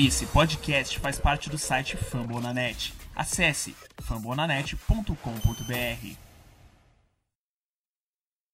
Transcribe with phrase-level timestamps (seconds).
[0.00, 2.94] Esse podcast faz parte do site Fambonanet.
[3.16, 6.16] Acesse fambonanet.com.br.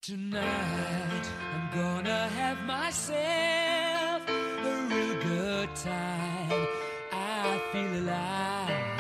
[0.01, 6.67] Tonight I'm gonna have myself a real good time.
[7.12, 8.94] I feel alive.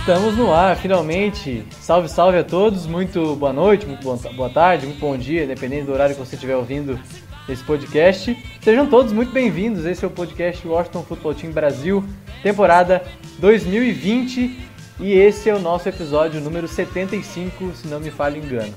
[0.00, 1.64] Estamos no ar, finalmente.
[1.80, 2.86] Salve, salve a todos.
[2.86, 4.02] Muito boa noite, muito
[4.34, 6.98] boa tarde, muito bom dia, dependendo do horário que você estiver ouvindo
[7.48, 8.36] esse podcast.
[8.62, 9.84] Sejam todos muito bem-vindos.
[9.84, 12.04] Esse é o podcast Washington Football Team Brasil,
[12.42, 13.02] temporada
[13.38, 14.68] 2020.
[15.00, 18.74] E esse é o nosso episódio número 75, se não me falha engano.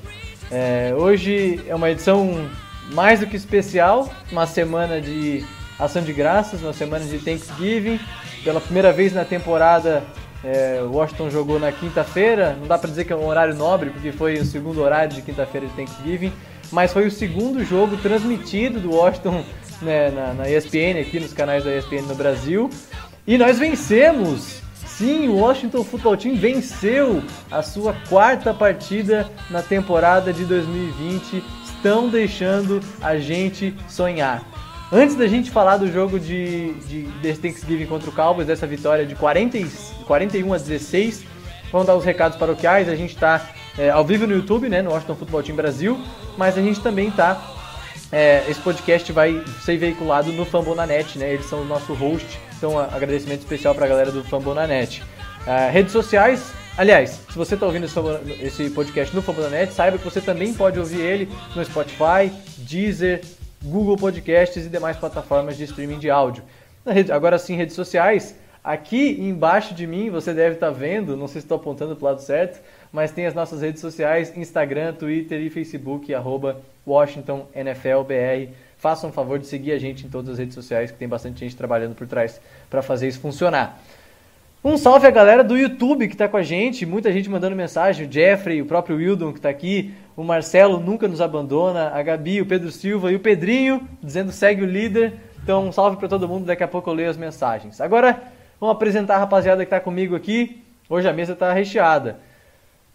[0.51, 2.47] É, hoje é uma edição
[2.93, 5.45] mais do que especial, uma semana de
[5.81, 7.99] ação de graças, uma semana de Thanksgiving.
[8.43, 10.03] Pela primeira vez na temporada,
[10.43, 12.55] é, Washington jogou na quinta-feira.
[12.59, 15.21] Não dá pra dizer que é um horário nobre, porque foi o segundo horário de
[15.21, 16.31] quinta-feira de Thanksgiving,
[16.71, 19.43] mas foi o segundo jogo transmitido do Washington
[19.81, 22.69] né, na, na ESPN, aqui nos canais da ESPN no Brasil.
[23.25, 24.61] E nós vencemos!
[24.85, 31.43] Sim, o Washington Football Team venceu a sua quarta partida na temporada de 2020.
[31.63, 34.43] Estão deixando a gente sonhar.
[34.91, 39.05] Antes da gente falar do jogo de, de, de Thanksgiving contra o Cowboys, dessa vitória
[39.05, 39.65] de 40, e-
[40.05, 41.23] 41 a 16,
[41.71, 42.89] vamos dar os recados paroquiais.
[42.89, 43.49] A gente está
[43.93, 45.97] ao vivo no YouTube, né, no Washington Football Team Brasil,
[46.37, 47.41] mas a gente também está
[48.11, 51.31] é, esse podcast vai ser veiculado no Fambonanet, né?
[51.33, 55.01] Eles são o nosso host, então a- agradecimento especial para a galera do Fambonanet.
[55.47, 57.85] Ah, redes sociais, aliás, se você está ouvindo
[58.41, 63.21] esse podcast no Fambonanet, saiba que você também pode ouvir ele no Spotify, Deezer,
[63.63, 66.43] Google Podcasts e demais plataformas de streaming de áudio.
[67.13, 68.35] Agora sim, redes sociais.
[68.63, 72.07] Aqui embaixo de mim você deve estar vendo, não sei se estou apontando para o
[72.09, 78.03] lado certo, mas tem as nossas redes sociais, Instagram, Twitter e Facebook, arroba Washington NFL
[78.07, 78.51] BR.
[78.77, 81.39] Façam um favor de seguir a gente em todas as redes sociais, que tem bastante
[81.39, 83.79] gente trabalhando por trás para fazer isso funcionar.
[84.63, 88.07] Um salve à galera do YouTube que está com a gente, muita gente mandando mensagem,
[88.07, 92.41] o Jeffrey, o próprio Wildon que está aqui, o Marcelo nunca nos abandona, a Gabi,
[92.41, 95.13] o Pedro Silva e o Pedrinho dizendo segue o líder.
[95.43, 97.79] Então um salve para todo mundo, daqui a pouco eu leio as mensagens.
[97.81, 98.21] Agora
[98.59, 100.61] vamos apresentar a rapaziada que está comigo aqui.
[100.89, 102.19] Hoje a mesa está recheada.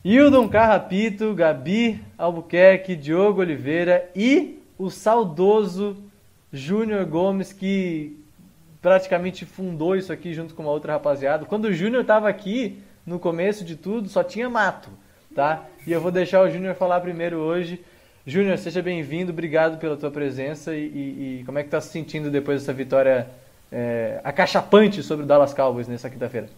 [0.04, 5.96] Hildon Carrapito, Gabi Albuquerque, Diogo Oliveira e o saudoso
[6.52, 8.16] Júnior Gomes, que
[8.80, 11.44] praticamente fundou isso aqui junto com uma outra rapaziada.
[11.44, 14.90] Quando o Júnior estava aqui, no começo de tudo, só tinha mato,
[15.34, 15.64] tá?
[15.86, 17.84] E eu vou deixar o Júnior falar primeiro hoje.
[18.26, 22.28] Júnior, seja bem-vindo, obrigado pela tua presença e, e- como é que tá se sentindo
[22.30, 23.28] depois dessa vitória
[23.70, 26.48] é, acachapante sobre o Dallas Cowboys nessa quinta-feira?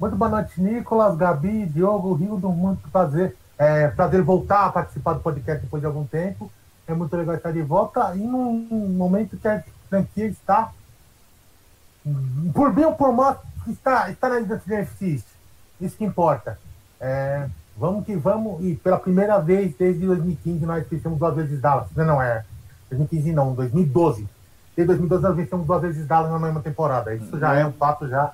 [0.00, 3.36] Muito boa noite, Nicolas, Gabi, Diogo, Rildo, muito prazer.
[3.56, 6.50] É prazer voltar a participar do podcast depois de algum tempo.
[6.88, 10.72] É muito legal estar de volta e num momento que a franquia está,
[12.52, 15.24] por bem ou por mal, está, está na East.
[15.80, 16.58] Isso que importa.
[17.00, 18.64] É, vamos que vamos.
[18.64, 21.88] E pela primeira vez desde 2015 nós vencemos duas vezes Dallas.
[21.94, 22.44] Não, não é
[22.90, 24.26] 2015 não, 2012.
[24.76, 27.14] Desde 2012 nós vencemos duas vezes Dallas na mesma temporada.
[27.14, 28.32] Isso já é um fato já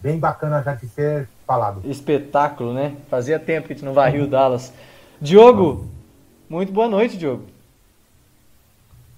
[0.00, 1.80] bem bacana já de ser falado.
[1.84, 2.96] Espetáculo, né?
[3.10, 4.72] Fazia tempo que a gente não varria o Dallas.
[5.20, 5.86] Diogo,
[6.48, 7.46] muito boa noite, Diogo.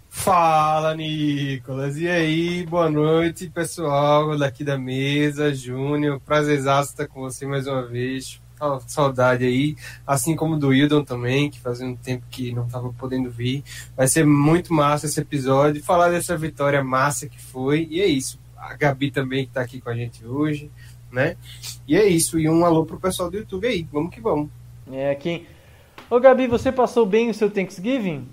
[0.09, 1.97] Fala, Nicolas.
[1.97, 6.21] E aí, boa noite, pessoal daqui da mesa, Júnior.
[6.21, 8.41] Prazerzaço estar com você mais uma vez.
[8.87, 9.76] Saudade aí,
[10.06, 13.65] assim como do Wildon também, que fazia um tempo que não estava podendo vir.
[13.97, 17.87] Vai ser muito massa esse episódio, falar dessa vitória massa que foi.
[17.91, 18.38] E é isso.
[18.56, 20.71] A Gabi também que está aqui com a gente hoje,
[21.10, 21.37] né?
[21.88, 22.38] E é isso.
[22.38, 23.86] E um alô pro pessoal do YouTube aí.
[23.91, 24.51] Vamos que vamos.
[24.92, 25.47] É quem.
[26.10, 28.28] Ô Gabi, você passou bem o seu Thanksgiving?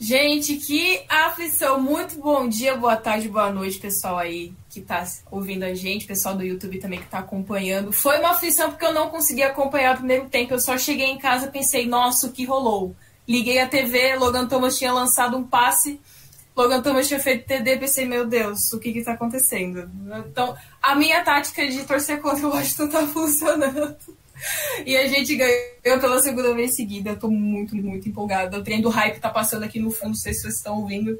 [0.00, 1.80] Gente, que aflição.
[1.80, 6.36] Muito bom dia, boa tarde, boa noite, pessoal aí que tá ouvindo a gente, pessoal
[6.36, 7.90] do YouTube também que tá acompanhando.
[7.90, 10.54] Foi uma aflição porque eu não consegui acompanhar o primeiro tempo.
[10.54, 12.94] Eu só cheguei em casa pensei, nossa, o que rolou?
[13.26, 16.00] Liguei a TV, Logan Thomas tinha lançado um passe,
[16.56, 19.90] Logan Thomas tinha feito TD, pensei, meu Deus, o que que tá acontecendo?
[20.28, 23.96] Então, a minha tática de torcer contra o Washington tá funcionando.
[24.84, 27.10] E a gente ganhou pela segunda vez seguida.
[27.10, 28.58] Eu tô muito, muito empolgada.
[28.58, 31.18] O trem do hype tá passando aqui no fundo, não sei se vocês estão ouvindo.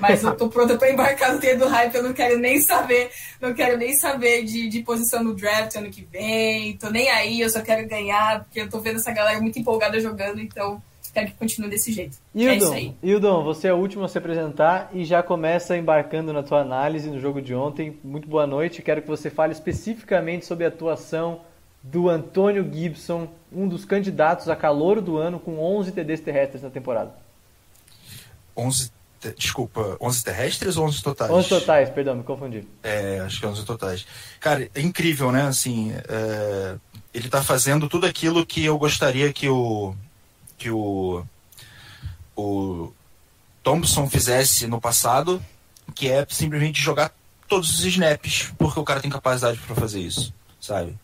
[0.00, 1.94] Mas eu tô pronta pra embarcar no trem do hype.
[1.94, 3.10] Eu não quero nem saber.
[3.40, 6.76] Não quero nem saber de, de posição no draft ano que vem.
[6.76, 10.00] Tô nem aí, eu só quero ganhar, porque eu tô vendo essa galera muito empolgada
[10.00, 10.82] jogando, então
[11.18, 12.16] quero que continue desse jeito.
[12.34, 12.94] é isso aí.
[13.02, 16.60] Hildon, Hildon, você é o último a se apresentar e já começa embarcando na tua
[16.60, 17.98] análise no jogo de ontem.
[18.04, 18.82] Muito boa noite.
[18.82, 21.40] Quero que você fale especificamente sobre a atuação
[21.82, 26.70] do Antônio Gibson, um dos candidatos a calor do ano com 11 TDs terrestres na
[26.70, 27.12] temporada.
[28.56, 28.90] 11,
[29.20, 31.30] te- desculpa, 11 terrestres ou 11 totais?
[31.30, 32.66] 11 totais, perdão, me confundi.
[32.82, 34.06] É, acho que é 11 totais.
[34.40, 35.42] Cara, é incrível, né?
[35.42, 36.76] Assim, é,
[37.14, 39.94] ele tá fazendo tudo aquilo que eu gostaria que o
[40.56, 41.24] que o
[42.36, 42.92] o
[43.62, 45.42] Thompson fizesse no passado,
[45.94, 47.12] que é simplesmente jogar
[47.48, 50.96] todos os snaps, porque o cara tem capacidade para fazer isso, sabe?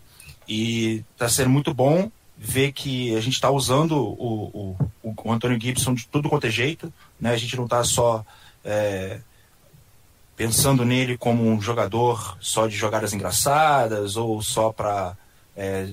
[0.49, 5.61] E tá sendo muito bom ver que a gente tá usando o, o, o Antônio
[5.61, 7.31] Gibson de tudo quanto é jeito, né?
[7.31, 8.25] A gente não tá só
[8.65, 9.21] é,
[10.37, 15.17] pensando nele como um jogador só de jogadas engraçadas ou só para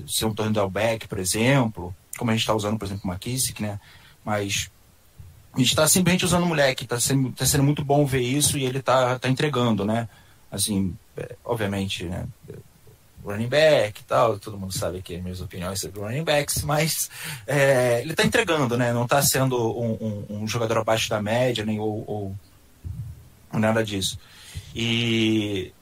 [0.08, 3.62] ser um down back, por exemplo, como a gente está usando, por exemplo, o McKissick,
[3.62, 3.78] né?
[4.24, 4.70] Mas
[5.54, 8.58] a gente está simplesmente usando o moleque, está sendo, tá sendo muito bom ver isso
[8.58, 10.08] e ele está tá entregando, né?
[10.50, 12.26] Assim, é, obviamente, né?
[13.24, 17.08] Running back e tal, todo mundo sabe as minhas opiniões sobre running backs, mas
[17.46, 18.92] é, ele está entregando, né?
[18.92, 19.92] Não está sendo um,
[20.28, 22.36] um, um jogador abaixo da média, nem ou, ou
[23.52, 24.18] nada disso.
[24.74, 25.72] E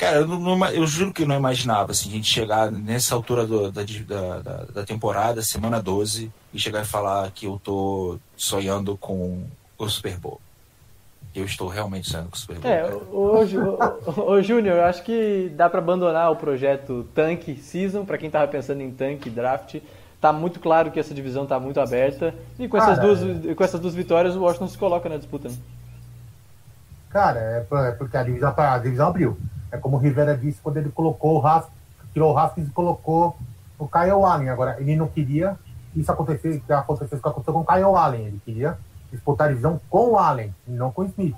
[0.00, 3.70] Cara, eu, não, eu, juro que não imaginava assim, a gente chegar nessa altura do,
[3.70, 9.46] da, da, da, temporada, semana 12, e chegar e falar que eu tô sonhando com
[9.76, 10.40] o Super Bowl.
[11.34, 12.58] Eu estou realmente sonhando com Super.
[12.64, 18.18] É, hoje, ô, Júnior, eu acho que dá para abandonar o projeto Tank Season, para
[18.18, 19.76] quem tava pensando em Tank Draft.
[20.20, 22.34] Tá muito claro que essa divisão tá muito aberta.
[22.58, 23.20] E com essas, duas,
[23.54, 25.48] com essas duas vitórias, o Washington se coloca na disputa.
[25.48, 25.56] Né?
[27.08, 29.38] Cara, é porque a divisão, a divisão abriu.
[29.70, 31.72] É como o Rivera disse quando ele colocou o Haskins,
[32.12, 33.36] tirou o Haskins e colocou
[33.78, 34.48] o Kyle Allen.
[34.48, 35.56] Agora, ele não queria
[35.94, 38.26] isso acontecer, que aconteceu, que aconteceu com o Kyle Allen.
[38.26, 38.76] Ele queria
[39.10, 41.36] disputar a divisão com o Allen, e não com o Smith.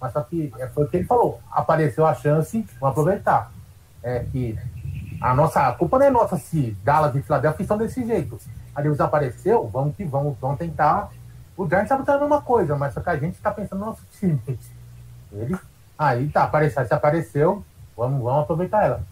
[0.00, 1.40] Mas só que foi o que ele falou.
[1.50, 3.50] Apareceu a chance, vamos aproveitar.
[4.02, 4.58] É que
[5.20, 8.38] a nossa a culpa não é nossa se Dallas e Philadelphia estão desse jeito.
[8.74, 11.10] A divisão apareceu, vamos que vamos, vamos tentar.
[11.56, 14.02] O Giants está a mesma coisa, mas só que a gente está pensando no nosso
[14.12, 14.40] time.
[15.32, 15.58] Ele
[15.98, 17.64] Aí tá, apareceu, se apareceu,
[17.96, 19.02] vamos, vamos aproveitar ela.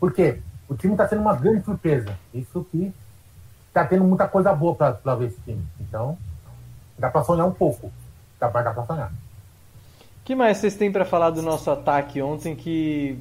[0.00, 0.40] Por quê?
[0.66, 2.18] O time tá sendo uma grande surpresa.
[2.32, 2.90] Isso que
[3.70, 5.62] tá tendo muita coisa boa pra ver esse time.
[5.78, 6.16] Então,
[6.98, 7.92] dá pra sonhar um pouco.
[8.38, 9.08] Dá pra, dá pra sonhar.
[9.10, 13.18] O que mais vocês têm para falar do nosso ataque ontem que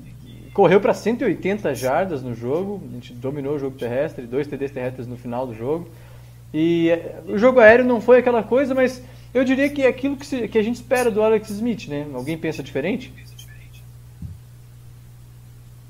[0.54, 2.82] correu para 180 jardas no jogo?
[2.90, 5.90] A gente dominou o jogo terrestre, dois TDs terrestres no final do jogo.
[6.54, 6.90] E
[7.26, 9.02] o jogo aéreo não foi aquela coisa, mas
[9.34, 12.06] eu diria que é aquilo que, se, que a gente espera do Alex Smith, né?
[12.14, 13.14] Alguém pensa diferente?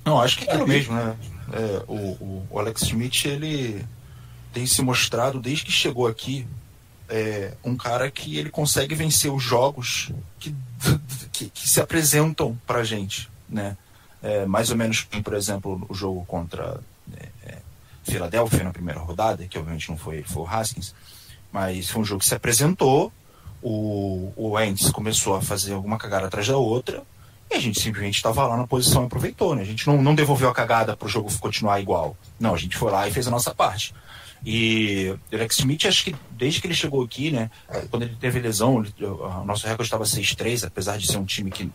[0.06, 1.16] Não, acho que é aquilo mesmo, né?
[1.54, 3.84] É, o, o, Alex Smith, ele
[4.54, 6.46] tem se mostrado, desde que chegou aqui,
[7.12, 10.56] é, um cara que ele consegue vencer os jogos que,
[11.32, 13.78] que, que se apresentam pra gente, né?
[14.24, 16.80] É, mais ou menos, por exemplo, o jogo contra
[17.46, 17.58] é,
[18.04, 20.94] Filadélfia na primeira rodada, que obviamente não foi, foi o Haskins,
[21.52, 23.12] mas foi um jogo que se apresentou,
[23.62, 27.04] o, o Ents começou a fazer alguma cagada atrás da outra,
[27.50, 29.64] e a gente simplesmente estava lá na posição e aproveitou, né?
[29.64, 32.16] A gente não, não devolveu a cagada para o jogo continuar igual.
[32.40, 33.94] Não, a gente foi lá e fez a nossa parte.
[34.46, 37.52] E o Alex Smith, acho que desde que ele chegou aqui, né?
[37.90, 41.70] Quando ele teve lesão, o nosso recorde estava 6-3, apesar de ser um time que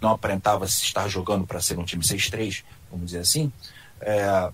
[0.00, 3.50] não aparentava estar jogando para ser um time 6-3, vamos dizer assim.
[4.00, 4.50] É,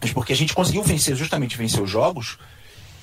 [0.00, 2.38] mas porque a gente conseguiu vencer, justamente vencer os jogos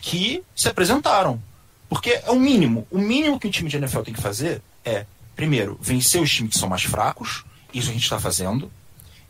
[0.02, 1.42] que se apresentaram.
[1.88, 2.88] Porque é o mínimo.
[2.90, 6.54] O mínimo que o time de NFL tem que fazer é, primeiro, vencer os times
[6.54, 8.72] que são mais fracos, isso a gente está fazendo,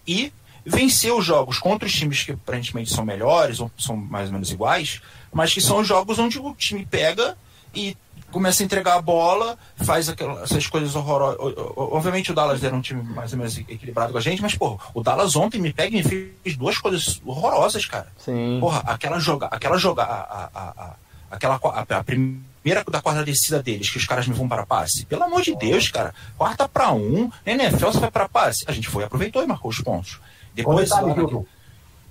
[0.07, 0.31] e
[0.67, 4.51] vencer os jogos contra os times que aparentemente são melhores, ou são mais ou menos
[4.51, 7.38] iguais, mas que são os jogos onde o time pega
[7.74, 7.95] e
[8.31, 11.38] começa a entregar a bola, faz aquelas, essas coisas horrorosas.
[11.75, 14.79] Obviamente o Dallas era um time mais ou menos equilibrado com a gente, mas, pô,
[14.93, 18.12] o Dallas ontem me pega e me fez duas coisas horrorosas, cara.
[18.17, 18.57] Sim.
[18.59, 20.95] Porra, aquela joga, aquela joga, a, a, a,
[21.31, 25.05] aquela a primeira da quarta descida deles, que os caras me vão para passe.
[25.05, 26.13] Pelo amor de Deus, cara.
[26.38, 28.65] Quarta para um, NFL você vai para passe.
[28.67, 30.19] A gente foi, aproveitou e marcou os pontos.
[30.57, 31.47] Depois, com detalhe, Gildo,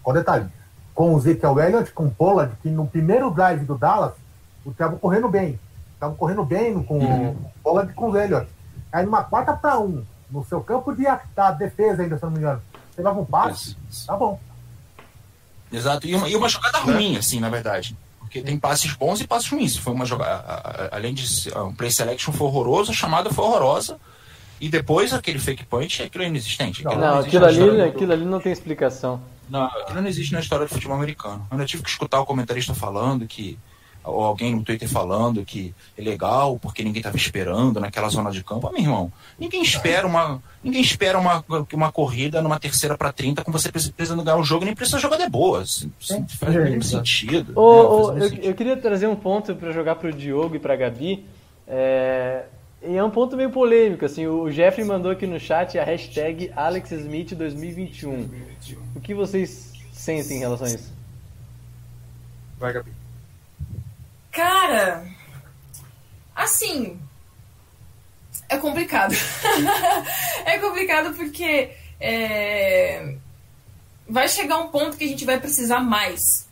[0.02, 0.46] com detalhe,
[0.94, 4.12] com o Ezekiel Elliott, com o Pollard, que no primeiro drive do Dallas,
[4.64, 5.58] o estavam correndo bem.
[5.94, 7.30] Estavam correndo bem com uhum.
[7.30, 8.48] o Pollard com o Elliott.
[8.92, 12.38] Aí numa quarta para um, no seu campo de da defesa ainda, se não me
[12.38, 12.62] engano,
[12.94, 13.76] você leva um passe,
[14.06, 14.40] tá bom.
[15.72, 16.06] Exato.
[16.06, 17.96] E uma, e uma jogada ruim, assim, na verdade.
[18.20, 19.76] Porque tem passes bons e passes ruins.
[19.76, 20.88] Foi uma jogada.
[20.92, 23.98] Além de ser- um play selection foi horroroso, a chamada foi horrorosa.
[24.60, 26.86] E depois aquele fake punch, aquilo é inexistente.
[26.86, 29.20] Aquilo Não, existe aquilo ali, aquilo ali não tem explicação.
[29.48, 31.46] Não, aquilo não existe na história do futebol americano.
[31.50, 33.58] Eu ainda tive que escutar o comentarista falando que.
[34.02, 38.44] Ou alguém no Twitter falando que é legal porque ninguém estava esperando naquela zona de
[38.44, 38.68] campo.
[38.68, 43.42] Ah, meu irmão, ninguém espera uma, ninguém espera uma, uma corrida numa terceira para 30
[43.42, 45.62] com você precisando ganhar o jogo, nem precisa jogar boa.
[45.62, 47.52] Isso, isso faz o mínimo sentido.
[47.56, 48.46] Ô, Não, ô, faz o mínimo eu, sentido.
[48.46, 51.26] eu queria trazer um ponto para jogar pro Diogo e pra Gabi.
[51.66, 52.44] É,
[52.82, 56.50] e é um ponto meio polêmico, assim, o Jeffrey mandou aqui no chat a hashtag
[56.50, 58.28] AlexSmith2021.
[58.94, 60.92] O que vocês sentem em relação a isso?
[62.58, 62.92] Vai, Gabi.
[64.30, 65.06] Cara,
[66.34, 67.00] assim,
[68.48, 69.14] é complicado.
[70.44, 73.16] é complicado porque é,
[74.08, 76.45] vai chegar um ponto que a gente vai precisar mais.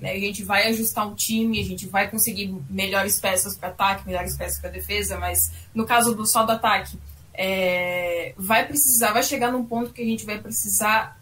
[0.00, 0.12] Né?
[0.12, 4.36] A gente vai ajustar um time, a gente vai conseguir melhores peças para ataque, melhores
[4.36, 6.98] peças para defesa, mas no caso do só do ataque,
[7.34, 11.18] é, vai precisar, vai chegar num ponto que a gente vai precisar.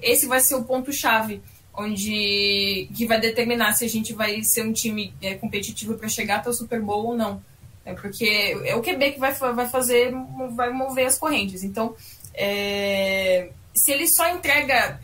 [0.00, 1.40] Esse vai ser o ponto chave
[1.74, 6.36] onde que vai determinar se a gente vai ser um time é, competitivo para chegar
[6.36, 7.42] até o Super Bowl ou não.
[7.84, 10.12] É porque é o QB que vai, vai fazer,
[10.54, 11.64] vai mover as correntes.
[11.64, 11.96] Então,
[12.34, 15.00] é, se ele só entrega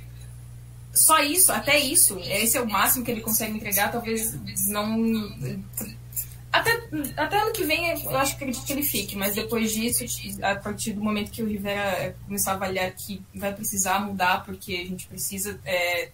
[0.98, 4.36] só isso, até isso, esse é o máximo que ele consegue entregar, talvez
[4.68, 4.98] não.
[6.50, 6.70] Até,
[7.16, 10.04] até ano que vem eu acho que acredito que ele fique, mas depois disso,
[10.42, 14.74] a partir do momento que o Rivera começar a avaliar que vai precisar mudar, porque
[14.74, 16.10] a gente precisa é,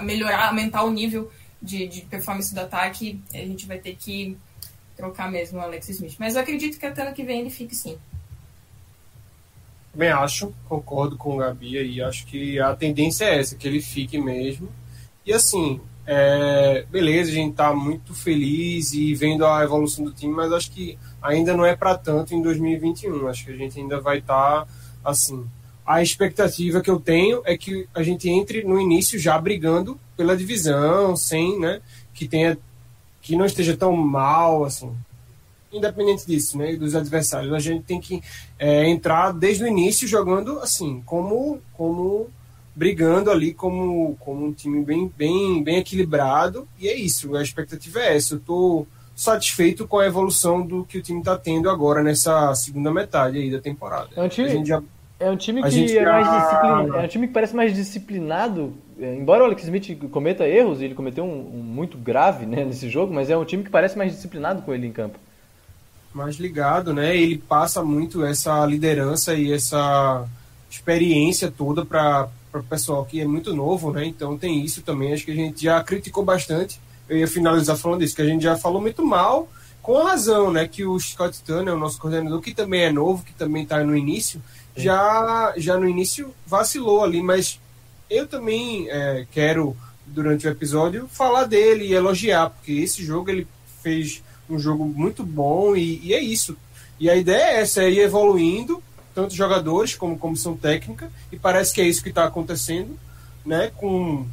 [0.00, 1.30] melhorar, aumentar o nível
[1.60, 4.38] de, de performance do ataque, a gente vai ter que
[4.96, 6.16] trocar mesmo o Alex Smith.
[6.18, 7.98] Mas eu acredito que até ano que vem ele fique sim.
[9.96, 12.02] Também acho, concordo com o Gabi aí.
[12.02, 14.68] Acho que a tendência é essa, que ele fique mesmo.
[15.24, 20.34] E assim, é, beleza, a gente tá muito feliz e vendo a evolução do time,
[20.34, 23.26] mas acho que ainda não é para tanto em 2021.
[23.26, 24.68] Acho que a gente ainda vai estar
[25.02, 25.46] assim.
[25.86, 30.36] A expectativa que eu tenho é que a gente entre no início já brigando pela
[30.36, 31.80] divisão, sem, né,
[32.12, 32.58] que tenha
[33.22, 34.94] que não esteja tão mal assim.
[35.76, 38.22] Independente disso, né, dos adversários, a gente tem que
[38.58, 42.28] é, entrar desde o início jogando assim, como como
[42.74, 46.68] brigando ali como, como um time bem, bem, bem equilibrado.
[46.78, 48.34] E é isso, a expectativa é essa.
[48.34, 52.92] Eu estou satisfeito com a evolução do que o time está tendo agora nessa segunda
[52.92, 54.08] metade aí da temporada.
[54.14, 54.82] É um time- já
[55.18, 55.68] É um time que
[55.98, 56.96] é já- mais disciplinado.
[56.96, 58.74] É um time que parece mais disciplinado.
[59.00, 62.90] É, Embora o Alex Smith cometa erros, ele cometeu um, um muito grave né, nesse
[62.90, 65.18] jogo, mas é um time que parece mais disciplinado com ele em campo.
[66.16, 67.16] Mais ligado, né?
[67.16, 70.26] Ele passa muito essa liderança e essa
[70.70, 74.06] experiência toda para o pessoal que é muito novo, né?
[74.06, 75.12] Então tem isso também.
[75.12, 76.80] Acho que a gente já criticou bastante.
[77.08, 79.48] Eu ia finalizar falando isso, que a gente já falou muito mal,
[79.82, 80.66] com razão, né?
[80.66, 83.94] Que o Scott Turner, o nosso coordenador, que também é novo, que também está no
[83.94, 84.42] início,
[84.74, 87.60] já, já no início vacilou ali, mas
[88.08, 93.46] eu também é, quero, durante o episódio, falar dele e elogiar, porque esse jogo ele
[93.82, 96.56] fez um jogo muito bom e, e é isso.
[96.98, 98.82] E a ideia é essa, é ir evoluindo,
[99.14, 102.98] tanto jogadores como comissão técnica, e parece que é isso que está acontecendo,
[103.44, 103.70] né?
[103.76, 104.26] Com,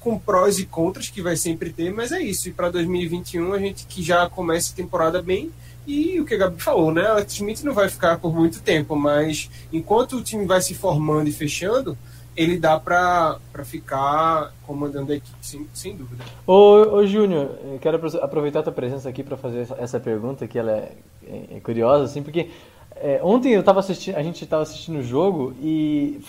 [0.00, 2.48] com prós e contras que vai sempre ter, mas é isso.
[2.48, 5.50] E para 2021 a gente que já começa a temporada bem.
[5.86, 7.06] E o que a Gabi falou, né?
[7.06, 11.28] Alex Smith não vai ficar por muito tempo, mas enquanto o time vai se formando
[11.28, 11.96] e fechando,
[12.36, 16.22] ele dá para ficar comandando a equipe, sem, sem dúvida.
[16.46, 17.50] Ô, ô Júnior,
[17.80, 20.92] quero apro- aproveitar a tua presença aqui para fazer essa- pergunta, que ela é,
[21.26, 22.50] é- é curiosa, assim, porque
[22.96, 26.20] é, ontem eu tava assistindo, a gente estava assistindo o jogo e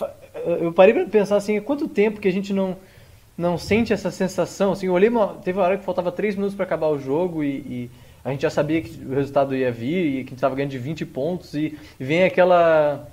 [0.60, 2.76] eu parei para pensar assim, quanto tempo que a gente não
[3.36, 6.56] não sente essa sensação, assim, eu olhei, uma, teve uma hora que faltava 3 minutos
[6.56, 7.90] para acabar o jogo e, e
[8.24, 10.72] a gente já sabia que o resultado ia vir e que a gente estava ganhando
[10.72, 13.06] de 20 pontos e vem aquela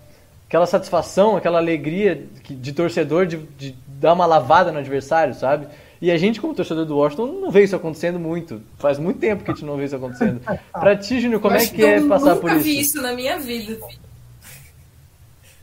[0.47, 5.67] aquela satisfação, aquela alegria de torcedor de, de dar uma lavada no adversário, sabe?
[6.01, 8.61] E a gente, como torcedor do Washington, não vê isso acontecendo muito.
[8.77, 10.41] Faz muito tempo que a gente não vê isso acontecendo.
[10.71, 12.97] Pra ti, Júnior, como Eu é que é eu passar nunca por vi isso?
[12.97, 13.77] isso na minha vida.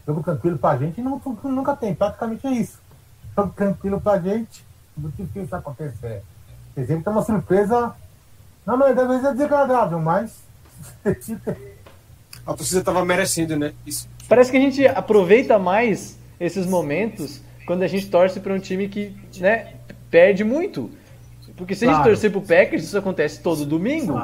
[0.06, 2.80] Jogo tranquilo pra gente não, nunca tem, praticamente é isso.
[3.36, 4.64] Jogo tranquilo pra gente,
[4.96, 6.22] muito difícil isso acontecer.
[6.76, 7.94] Dizer, que é uma surpresa,
[8.66, 10.42] na maioria das vezes é desagradável, mas
[12.44, 13.72] A torcida estava merecendo, né?
[13.86, 14.08] Isso.
[14.32, 18.88] Parece que a gente aproveita mais esses momentos quando a gente torce pra um time
[18.88, 19.74] que, né,
[20.10, 20.90] perde muito.
[21.54, 24.16] Porque se a gente torcer pro Packers, isso acontece todo domingo.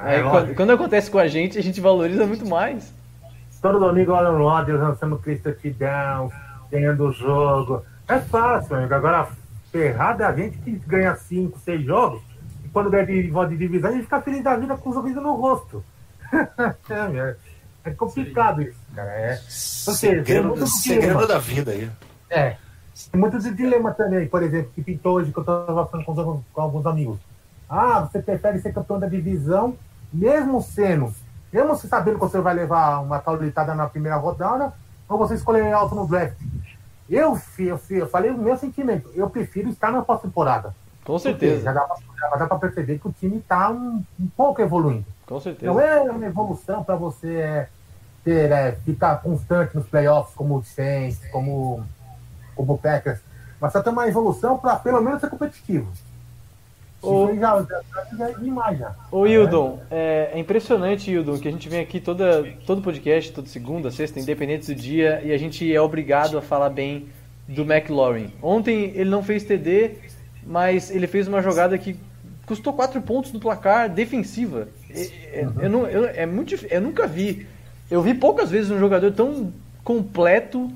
[0.00, 2.94] Aí, É, quando, quando acontece com a gente, a gente valoriza muito mais.
[3.60, 6.30] Todo domingo o Aaron Rodgers lançando Chris touchdown,
[6.70, 7.82] ganhando o jogo.
[8.06, 8.94] É fácil, amigo.
[8.94, 9.26] Agora
[9.72, 12.22] ferrado é a gente que ganha 5, 6 jogos,
[12.64, 15.20] e quando ganha de de divisão, a gente fica feliz da vida com um sorriso
[15.20, 15.82] no rosto.
[16.32, 17.34] é,
[17.84, 19.10] é complicado isso, cara.
[19.10, 21.26] É, seja, tem Segredo, muito segredo dilema.
[21.26, 21.90] da vida aí.
[22.30, 22.56] É.
[23.10, 26.40] Tem muitos dilemas também, por exemplo, que pintou hoje que eu estava falando com, os-
[26.52, 27.18] com alguns amigos.
[27.68, 29.76] Ah, você prefere ser campeão da divisão,
[30.12, 31.12] mesmo sendo,
[31.52, 34.72] mesmo você sabendo que você vai levar uma taulitada na primeira rodada,
[35.08, 36.36] ou você escolher alto no draft?
[37.10, 40.74] Eu, eu, eu falei o meu sentimento, eu prefiro estar na pós-temporada.
[41.04, 41.96] Com certeza, dá, pra,
[42.30, 45.04] já dá pra perceber que o time está um, um pouco evoluindo.
[45.26, 45.70] com certeza.
[45.70, 47.68] Não é uma evolução para você é,
[48.24, 51.84] ter, é, ficar constante nos playoffs, como o Saints, como,
[52.56, 53.18] como o Packers,
[53.60, 55.86] mas só tem uma evolução para pelo menos ser competitivo.
[57.02, 58.94] Ô- Isso aí já, já, já é demais já.
[59.12, 63.46] Ô Hildon, é, é impressionante, Hildon, que a gente vem aqui toda, todo podcast, toda
[63.46, 67.06] segunda, sexta, independente do dia, e a gente é obrigado a falar bem
[67.46, 68.32] do McLaurin.
[68.42, 69.96] Ontem ele não fez TD,
[70.46, 71.94] mas ele fez uma jogada que
[72.46, 74.68] custou 4 pontos no placar defensiva.
[74.90, 77.46] É- eu, não, eu, é muito, eu nunca vi.
[77.94, 79.52] Eu vi poucas vezes um jogador tão
[79.84, 80.68] completo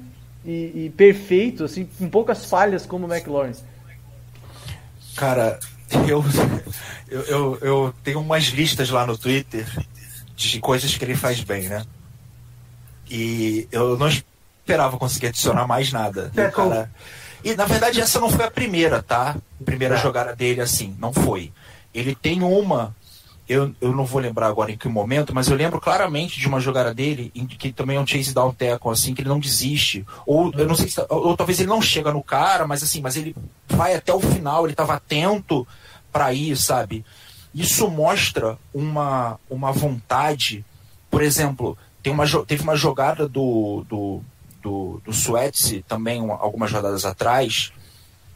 [0.44, 3.54] e, e perfeito, assim, com poucas falhas como o McLaurin.
[5.16, 5.58] Cara,
[6.06, 6.24] eu,
[7.08, 9.66] eu, eu, eu tenho umas listas lá no Twitter
[10.36, 11.84] de coisas que ele faz bem, né?
[13.10, 16.30] E eu não esperava conseguir adicionar mais nada.
[16.36, 16.88] E, o cara...
[17.42, 19.34] e na verdade essa não foi a primeira, tá?
[19.64, 21.52] Primeira jogada dele assim, não foi.
[21.92, 22.94] Ele tem uma,
[23.48, 26.60] eu, eu não vou lembrar agora em que momento, mas eu lembro claramente de uma
[26.60, 30.04] jogada dele, em que também é um chase down tackle, assim, que ele não desiste.
[30.26, 31.00] Ou eu não sei se.
[31.08, 33.34] Ou, ou talvez ele não chega no cara, mas assim, mas ele
[33.68, 35.66] vai até o final, ele estava atento
[36.12, 37.04] para ir, sabe?
[37.54, 40.64] Isso mostra uma, uma vontade.
[41.10, 44.20] Por exemplo, tem uma, teve uma jogada do, do,
[44.62, 47.72] do, do Suetzi também, um- algumas rodadas atrás,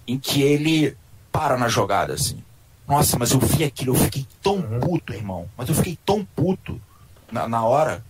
[0.07, 0.97] em que ele
[1.31, 2.43] para na jogada, assim.
[2.87, 5.49] Nossa, mas eu vi aquilo, eu fiquei tão puto, irmão.
[5.57, 6.81] Mas eu fiquei tão puto
[7.31, 8.05] na, na hora.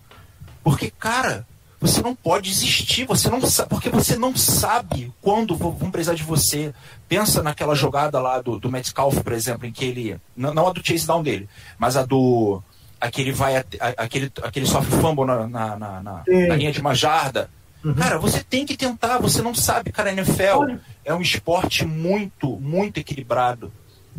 [0.64, 1.46] Porque, cara,
[1.80, 6.22] você não pode desistir, você não sabe, porque você não sabe quando vão precisar de
[6.22, 6.72] você.
[7.08, 10.20] Pensa naquela jogada lá do, do Metcalf, por exemplo, em que ele.
[10.36, 12.62] Não, não a do chase down dele, mas a do.
[13.00, 13.56] Aquele vai.
[13.56, 13.64] a-
[13.98, 17.50] Aquele, aquele sofre fumble na, na, na, na- na linha de uma jarda.
[17.98, 22.56] Cara, você tem que tentar, você não sabe, cara, a NFL é um esporte muito,
[22.60, 23.72] muito equilibrado,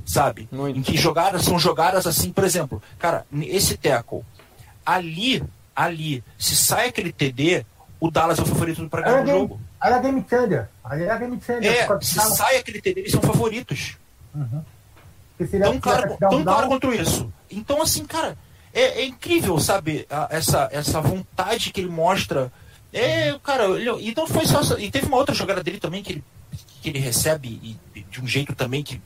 [0.06, 0.48] sabe?
[0.52, 0.80] Muito.
[0.80, 4.22] Em que jogadas são jogadas assim, por exemplo, cara, esse tackle,
[4.86, 5.44] ali,
[5.76, 7.66] ali, se sai aquele TD,
[8.00, 9.62] o Dallas é o favorito para ganhar o game, jogo.
[9.82, 10.68] era game changer.
[10.90, 11.72] Era game changer.
[11.72, 13.98] É, se tava- sai aquele TD, eles são favoritos.
[15.50, 16.68] seria- Tão claro, tão claro down.
[16.70, 17.32] quanto isso.
[17.50, 18.38] Então, assim, cara,
[18.74, 20.06] é, é incrível, sabe?
[20.10, 22.52] a- essa, essa vontade que ele mostra.
[22.92, 24.62] É, cara, ele, e não foi só.
[24.78, 26.24] E teve uma outra jogada dele também que ele,
[26.82, 27.48] que ele recebe
[27.94, 29.02] e de um jeito também que.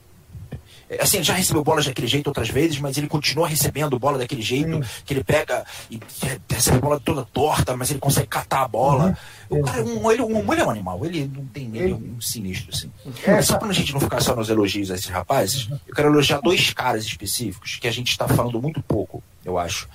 [0.90, 4.18] É, Assim, ele já recebeu bolas daquele jeito outras vezes, mas ele continua recebendo bola
[4.18, 6.00] daquele jeito, que ele pega e
[6.48, 9.16] recebe a bola toda torta, mas ele consegue catar a bola.
[9.50, 12.20] O cara, um, ele, um, ele é um animal, ele não tem ele é um
[12.20, 12.90] sinistro, assim.
[13.24, 16.40] É, Só pra gente não ficar só nos elogios a esses rapazes, eu quero elogiar
[16.40, 19.88] dois caras específicos que a gente está falando muito pouco, eu acho.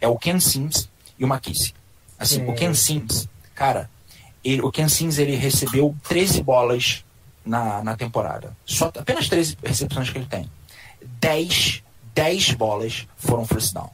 [0.00, 1.74] É o Ken Sims e o McKissick.
[2.18, 2.48] Assim, Sim.
[2.50, 3.90] o Ken Sims, cara,
[4.42, 7.03] ele- o Ken Sims ele recebeu 13 bolas
[7.44, 8.52] na, na temporada.
[8.64, 10.50] Só, apenas 13 recepções que ele tem.
[11.20, 11.82] 10,
[12.14, 13.90] 10 bolas foram first down.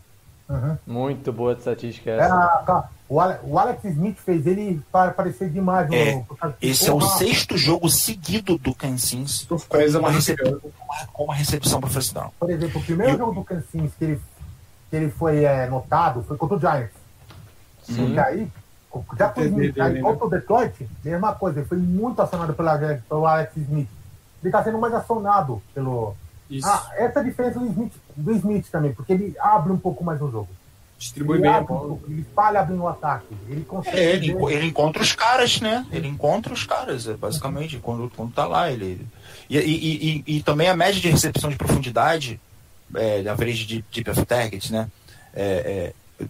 [0.48, 0.76] Uhum.
[0.86, 2.34] Muito boa estatística É, essa.
[2.34, 5.88] a- a- o, Ale- o Alex Smith fez ele pa- parecer demais.
[5.88, 6.24] no- É,
[6.60, 9.56] Esse é o sexto jogo seguido do Ken Sims com
[9.98, 10.60] uma, recep-
[11.12, 12.30] com uma- recepção para first down.
[12.38, 14.20] Por exemplo, o primeiro E jogo do Kansas que ele,
[14.90, 16.90] que ele foi é, notado foi contra o Giants.
[17.84, 18.14] Sim.
[18.14, 18.52] E aí,
[19.18, 22.54] já com o TD Smith, aí contra o Detroit, mesma coisa, ele foi muito acionado
[22.54, 23.88] pela, pelo Alex Smith.
[24.42, 26.14] Ele está sendo mais acionado pelo.
[26.48, 26.66] Isso.
[26.66, 30.02] Ah, essa é a diferença do Smith, do Smith também, porque ele abre um pouco
[30.02, 30.48] mais o jogo.
[30.98, 31.98] Distribui Ele, bem a abre um bola.
[32.08, 33.34] ele espalha bem o ataque.
[33.48, 33.96] Ele consegue.
[33.96, 35.86] É, ele, ver- ele encontra os caras, né?
[35.92, 38.70] Ele encontra os caras, é, basicamente, quando, quando tá lá.
[38.70, 39.06] Ele...
[39.48, 42.38] E, e, e, e- também a média de recepção de profundidade,
[42.94, 44.88] é, a average de deep of target, né?
[45.32, 46.26] É, é,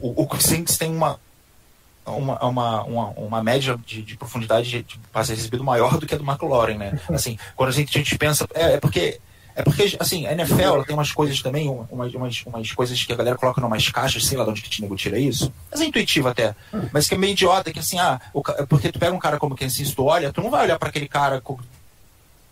[0.00, 1.18] o, o Saints tem uma,
[2.06, 6.14] uma, uma, uma, uma média de, de profundidade de, de passe recebido maior do que
[6.14, 6.98] a do McLaurin, né?
[7.10, 8.46] Assim, quando a gente, a gente pensa.
[8.54, 9.20] É, é porque.
[9.58, 13.10] É porque, assim, a NFL ela tem umas coisas também, umas, umas, umas coisas que
[13.10, 15.50] a galera coloca numas caixas, sei lá de onde que o nego tira isso.
[15.70, 16.54] Mas é intuitivo até.
[16.92, 19.54] Mas que é meio idiota, que assim, ah, o porque tu pega um cara como
[19.54, 21.58] o Kensis, tu olha, tu não vai olhar para aquele cara com-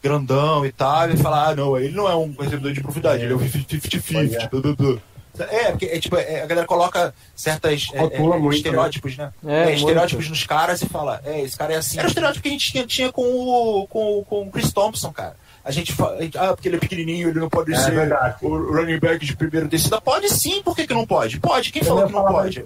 [0.03, 3.35] grandão e tal, e falar, ah, não, ele não é um recebedor de profundidade, ele
[3.35, 5.03] é um 50-50, dudu.
[5.39, 9.33] É, porque é, tipo, é, a galera coloca certas é, é, muito, estereótipos, né?
[9.45, 9.79] É, É, muito.
[9.79, 11.99] estereótipos nos caras e fala, é, esse cara é assim.
[11.99, 14.73] Era o estereótipo que a gente tinha, tinha com, o, com, o- com o Chris
[14.73, 15.37] Thompson, cara.
[15.65, 18.37] A gente fala, ah, porque ele é pequenininho, ele não pode É ser verdade.
[18.43, 20.01] o running back de primeira descida.
[20.01, 21.41] Pode sim, por que, que não pode?
[21.41, 22.65] Pode, quem Eu falou que não pode?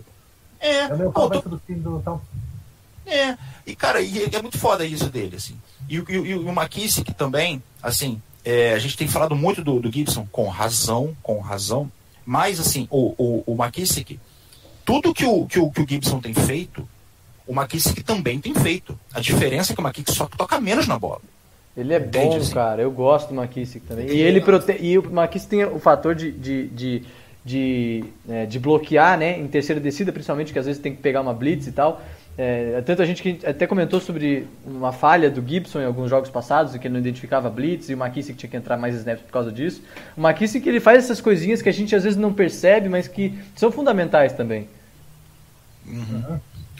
[0.60, 2.20] É, É meu pô, tô- do time do Tom.
[3.06, 5.56] é, e cara, e é muito foda isso dele, assim.
[5.88, 9.62] E, o- e, o- e o McKissick também, assim, é, a gente tem falado muito
[9.62, 11.90] do, do Gibson, com razão, com razão,
[12.28, 14.20] mas assim, o, o, o McKissick,
[14.84, 16.86] tudo que o, que, o, que o Gibson tem feito,
[17.46, 19.00] o McKissick também tem feito.
[19.14, 21.22] A diferença é que o McKissick só toca menos na bola.
[21.74, 22.52] Ele é Entende, bom, assim?
[22.52, 22.82] cara.
[22.82, 24.08] Eu gosto do McKissick também.
[24.08, 24.76] E ele prote...
[24.78, 27.02] e o McKissick tem o fator de, de, de,
[27.42, 29.40] de, é, de bloquear, né?
[29.40, 32.02] Em terceira descida, principalmente, que às vezes tem que pegar uma blitz e tal.
[32.40, 36.30] É, tanto a gente que até comentou sobre uma falha do Gibson em alguns jogos
[36.30, 39.50] passados, que não identificava blitz e o McKissick tinha que entrar mais snaps por causa
[39.50, 39.82] disso.
[40.16, 43.36] O McKissick ele faz essas coisinhas que a gente às vezes não percebe, mas que
[43.56, 44.68] são fundamentais também.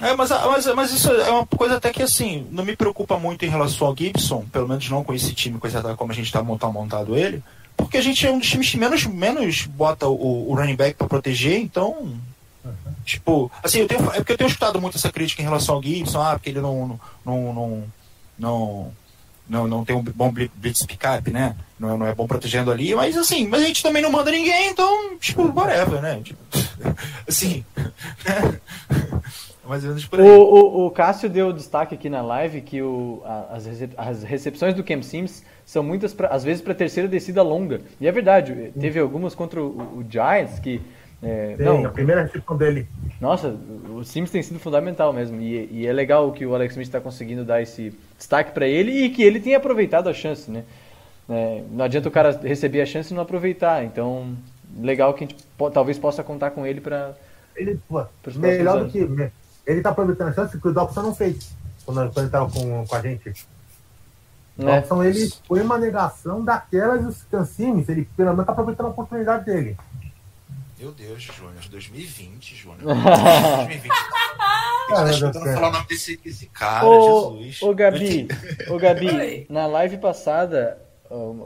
[0.01, 3.45] É, mas, mas, mas isso é uma coisa até que assim, não me preocupa muito
[3.45, 6.27] em relação ao Gibson, pelo menos não com esse time, coisa da- como a gente
[6.27, 7.43] está montado, montado ele,
[7.77, 10.95] porque a gente é um dos times que menos, menos bota o, o running back
[10.97, 12.13] para proteger, então.
[13.09, 15.83] Tipo, assim, eu tenho, é porque eu tenho escutado muito essa crítica em relação ao
[15.83, 17.01] Gibson, ah, porque ele não.
[17.25, 17.85] não, não,
[18.39, 18.93] não
[19.49, 21.57] não, não tem um bom bli- blitz pickup, né?
[21.81, 24.69] Não, não é bom protegendo ali, mas assim, mas a gente também não manda ninguém,
[24.69, 26.21] então, tipo, whatever, né?
[26.23, 26.39] Tipo,
[27.27, 27.65] assim,
[28.27, 28.61] né?
[29.67, 30.29] mais ou menos por O, aí.
[30.29, 34.85] o, o Cássio deu destaque aqui na live que o, as, recep- as recepções do
[34.85, 37.81] Cam Sims são muitas, pra, às vezes, para terceira descida longa.
[37.99, 40.79] E é verdade, teve algumas contra o, o Giants que.
[41.23, 42.87] É, não, a primeira recepção dele.
[43.21, 43.49] nossa,
[43.91, 45.41] o Sims tem sido fundamental mesmo.
[45.41, 48.93] E, e é legal que o Alex Smith está conseguindo dar esse destaque para ele
[48.93, 50.65] e que ele tenha aproveitado a chance, né?
[51.29, 53.85] É, não adianta o cara receber a chance e não aproveitar.
[53.85, 54.35] Então,
[54.79, 57.15] legal que a gente po- talvez possa contar com ele para.
[57.57, 58.05] Ele, pô,
[58.37, 59.31] melhor do que.
[59.67, 61.55] Ele tá aproveitando a chance que o Dobson não fez
[61.85, 63.31] quando, quando ele tava com, com a gente.
[64.57, 64.81] O Né?
[64.81, 67.89] Dobson, ele foi uma negação daquelas dos Cancimes.
[67.89, 69.77] Ele pelo menos tá aproveitando a oportunidade dele.
[70.79, 72.83] Meu Deus, Júnior, 2020, Júnior.
[72.87, 73.91] 2020.
[73.91, 77.63] Ah, tá meu escutando falar o nome desse, desse cara, Ô, Jesus.
[77.63, 78.29] ô Gabi,
[78.71, 79.47] ô Gabi, Oi.
[79.51, 80.79] na live passada,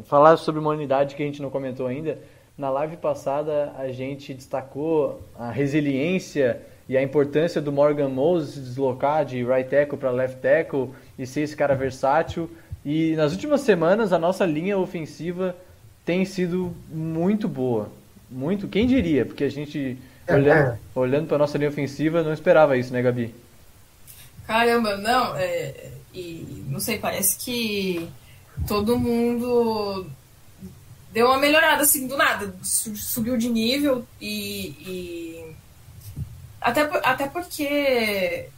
[0.04, 2.18] falar sobre uma unidade que a gente não comentou ainda,
[2.58, 8.60] na live passada a gente destacou a resiliência e a importância do Morgan Moses se
[8.60, 12.50] deslocar de right tackle para left tackle e ser esse cara versátil.
[12.84, 15.56] E nas últimas semanas a nossa linha ofensiva
[16.04, 17.88] tem sido muito boa.
[18.32, 19.26] Muito, quem diria?
[19.26, 20.78] Porque a gente, É, olhando, é.
[20.94, 23.34] olhando para nossa linha ofensiva, não esperava isso, né, Gabi?
[24.46, 28.08] Caramba, não, é, e não sei, parece que
[28.66, 30.06] todo mundo
[31.12, 35.56] deu uma melhorada assim do nada, su- subiu de nível e, e-
[36.60, 38.48] até, até porque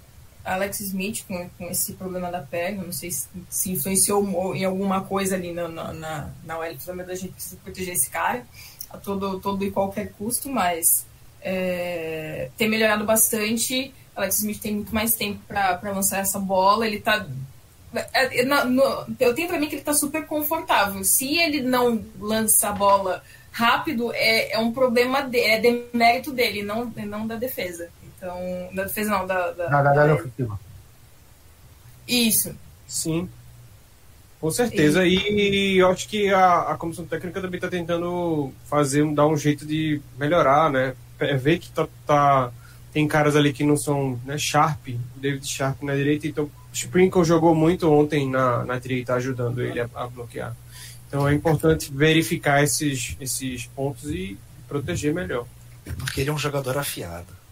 [0.45, 5.01] Alex Smith com, com esse problema da perna, não sei se, se influenciou em alguma
[5.03, 8.45] coisa ali na, na, na, na OL, pelo a gente precisa proteger esse cara
[8.95, 11.05] a todo, todo e qualquer custo, mas
[11.43, 13.93] é, tem melhorado bastante.
[14.17, 16.87] Alex Smith tem muito mais tempo para lançar essa bola.
[16.87, 17.27] Ele tá.
[18.13, 21.03] é, é, na- no- eu tenho pra mim que ele tá super confortável.
[21.05, 26.63] Se ele não lança a bola rápido, é, é um problema dele, é demérito dele,
[26.63, 27.89] não, não da defesa.
[28.17, 28.39] Então.
[28.73, 29.51] Da defesa não, da.
[29.53, 30.59] da- da da- ofensiva.
[32.07, 32.55] Isso.
[32.87, 33.29] Sim.
[34.45, 35.07] Com certeza.
[35.07, 39.65] E eu acho que a, a comissão técnica também está tentando fazer, dar um jeito
[39.65, 40.93] de melhorar, né?
[41.19, 42.53] É ver que tá, tá-
[42.93, 47.55] tem caras ali que não são né, Sharp, David Sharp na direita, então Sprinkle jogou
[47.55, 50.55] muito ontem na, na direita, ajudando ele a, a bloquear.
[51.09, 54.37] Então é importante verificar esses, esses pontos e
[54.69, 55.47] proteger melhor.
[55.97, 57.44] Porque ele é um jogador afiado.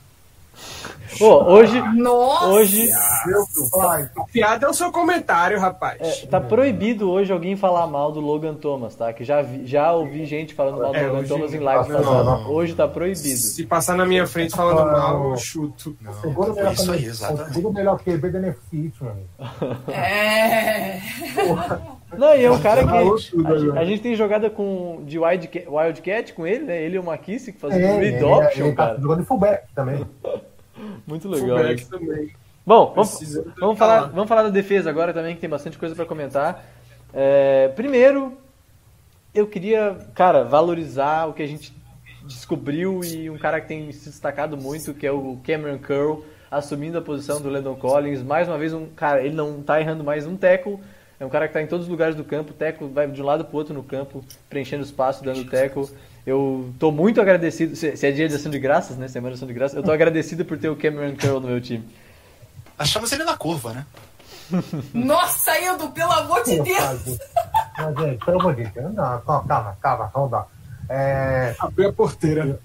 [1.19, 2.47] Pô, hoje, Nossa!
[2.47, 2.89] hoje
[3.27, 4.09] Meu pai.
[4.17, 6.23] A piada é o seu comentário, rapaz.
[6.23, 9.13] é, tá proibido hoje alguém falar mal do Logan Thomas, tá?
[9.13, 11.89] Que já, vi- já ouvi gente falando mal do É, Logan hoje- Thomas em live
[11.91, 12.25] Não, passada.
[12.25, 12.51] não.
[12.51, 13.37] Hoje tá proibido.
[13.37, 15.95] Se passar na minha frente falando mal, eu chuto.
[16.01, 17.55] Não, Segundo melhor, isso aí, o exatamente.
[17.55, 18.55] segundo melhor QB da meu
[19.11, 19.29] amigo.
[19.93, 20.99] É.
[22.17, 23.81] Não, e é um cara que a, gente- agora.
[23.81, 26.83] a gente tem jogada com, de Wildcat, Wildcat com ele, né?
[26.83, 29.01] Ele e o McKissick fazendo É, read ele, option, ele tá cara.
[29.01, 30.07] jogando de fullback também.
[31.07, 31.59] Muito legal.
[31.59, 32.33] Fullback também.
[32.65, 33.21] Bom, vamos,
[33.59, 34.01] vamos, falar.
[34.03, 36.65] falar, vamos falar da defesa agora também, que tem bastante coisa pra comentar.
[37.13, 38.39] É, primeiro,
[39.35, 41.75] eu queria, cara, valorizar o que a gente
[42.25, 46.99] descobriu e um cara que tem se destacado muito, que é o Cameron Curl, assumindo
[46.99, 48.23] a posição do Landon Collins.
[48.23, 50.79] Mais uma vez, um cara, ele não tá errando mais um tackle.
[51.19, 53.23] É um cara que tá em todos os lugares do campo, o teco vai de
[53.23, 55.89] um lado pro outro no campo, preenchendo espaço, dando teco.
[56.25, 59.09] Eu tô muito agradecido, se é dia de ação de graças, né?
[59.09, 61.61] Semana de ação de graças, eu tô agradecido por ter o Cameron Curl no meu
[61.61, 61.85] time.
[62.79, 63.87] Achamos ele na curva, né?
[64.95, 67.19] Nossa, Ildo, pelo amor de Pô, Deus!
[67.77, 70.47] Mas, gente, pelo amor de Deus, não, calma, calma, calma, lá.
[70.89, 72.61] É, Abriu a porteira.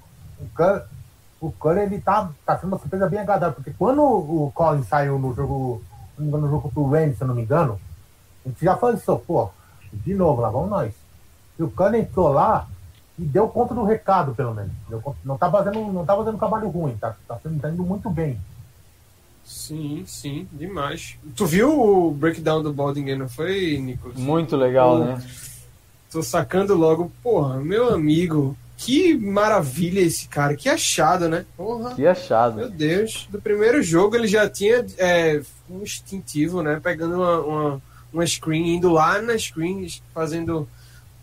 [1.42, 4.88] o Curry, o ele tá, tá sendo uma surpresa bem agradável, porque quando o Collins
[4.88, 5.82] saiu no jogo,
[6.18, 7.80] no jogo pro Rams, se eu não me engano,
[8.46, 9.50] a gente já falou isso, pô,
[9.92, 10.94] de novo, lá vamos nós.
[11.58, 12.68] E o Curry entrou lá
[13.18, 14.72] e deu conta do recado, pelo menos.
[14.90, 17.84] Deu conta- não tá fazendo, não tá fazendo um trabalho ruim, tá, tá, tá indo
[17.84, 18.40] muito bem.
[19.44, 21.16] Sim, sim, demais.
[21.36, 24.18] Tu viu o breakdown do Baldinger, não foi, Nicolas?
[24.18, 25.22] Muito legal, Pô, né?
[26.12, 31.46] Tô sacando logo, porra, meu amigo, que maravilha esse cara, que achado, né?
[31.56, 32.58] Porra, Que achado.
[32.58, 33.28] meu Deus.
[33.32, 36.80] Do primeiro jogo ele já tinha é, um instintivo, né?
[36.84, 40.68] Pegando uma, uma, uma screen, indo lá na screen, fazendo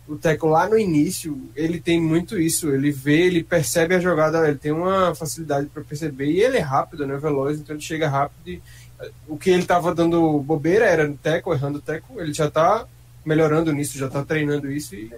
[0.07, 1.49] o teco lá no início.
[1.55, 5.83] Ele tem muito isso, ele vê, ele percebe a jogada, ele tem uma facilidade para
[5.83, 7.17] perceber e ele é rápido, né?
[7.17, 8.61] Veloz, então ele chega rápido e
[8.99, 12.49] eh, o que ele tava dando bobeira era no teco, errando o teco, ele já
[12.49, 12.85] tá
[13.25, 15.11] melhorando nisso, já tá treinando isso e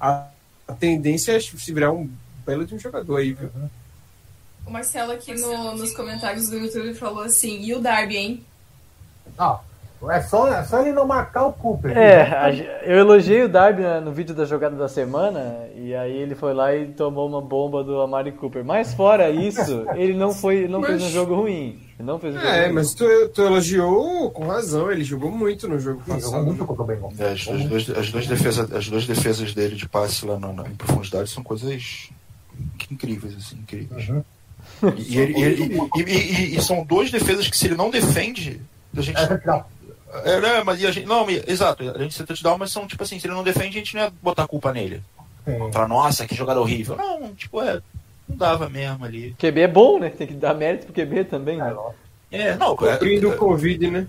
[0.00, 0.28] a,
[0.66, 2.10] a tendência é se virar um
[2.46, 3.50] belo de um jogador aí, viu?
[4.64, 8.44] O Marcelo aqui no- nos comentários do YouTube falou assim, e o Darby, hein?
[9.38, 9.60] Ah,
[10.10, 11.96] é só, é só ele não marcar o Cooper.
[11.96, 15.94] É, a ge- eu elogiei o Darby né, no vídeo da jogada da semana e
[15.94, 18.64] aí ele foi lá e tomou uma bomba do Amari Cooper.
[18.64, 21.80] Mas fora isso, ele não foi, não fez um Mas- jogo ruim.
[21.98, 22.74] Ele não fez um jogo É, ruim.
[22.74, 23.04] mas tu,
[23.34, 26.44] tu elogiou com razão, ele jogou muito no jogo Ele jogou passado.
[26.46, 27.18] muito contra o Bengals.
[27.20, 30.52] É, as, as duas, as, duas defesas, as duas defesas dele de passe lá na,
[30.52, 32.10] na- em profundidade são coisas
[32.90, 34.08] incríveis, assim, incríveis.
[34.08, 34.22] Uhum.
[34.96, 37.88] E, e ele- e e- e- e- e são duas defesas que se ele não
[37.90, 38.60] defende,
[38.96, 39.18] a gente.
[39.18, 39.64] É, não.
[40.24, 41.06] É, né, mas e a gente.
[41.06, 43.76] Não, exato, a gente tenta te dar, mas são tipo assim, se ele não defende,
[43.76, 45.02] a gente não ia botar a culpa nele.
[45.72, 46.96] Pra nossa, que jogada horrível.
[46.96, 47.80] Não, tipo, é.
[48.28, 49.34] Não dava mesmo ali.
[49.38, 50.10] QB é bom, né?
[50.10, 51.76] Tem que dar mérito pro QB também, É, né?
[52.32, 54.06] É, não, é, Cobrindo o Covid, né?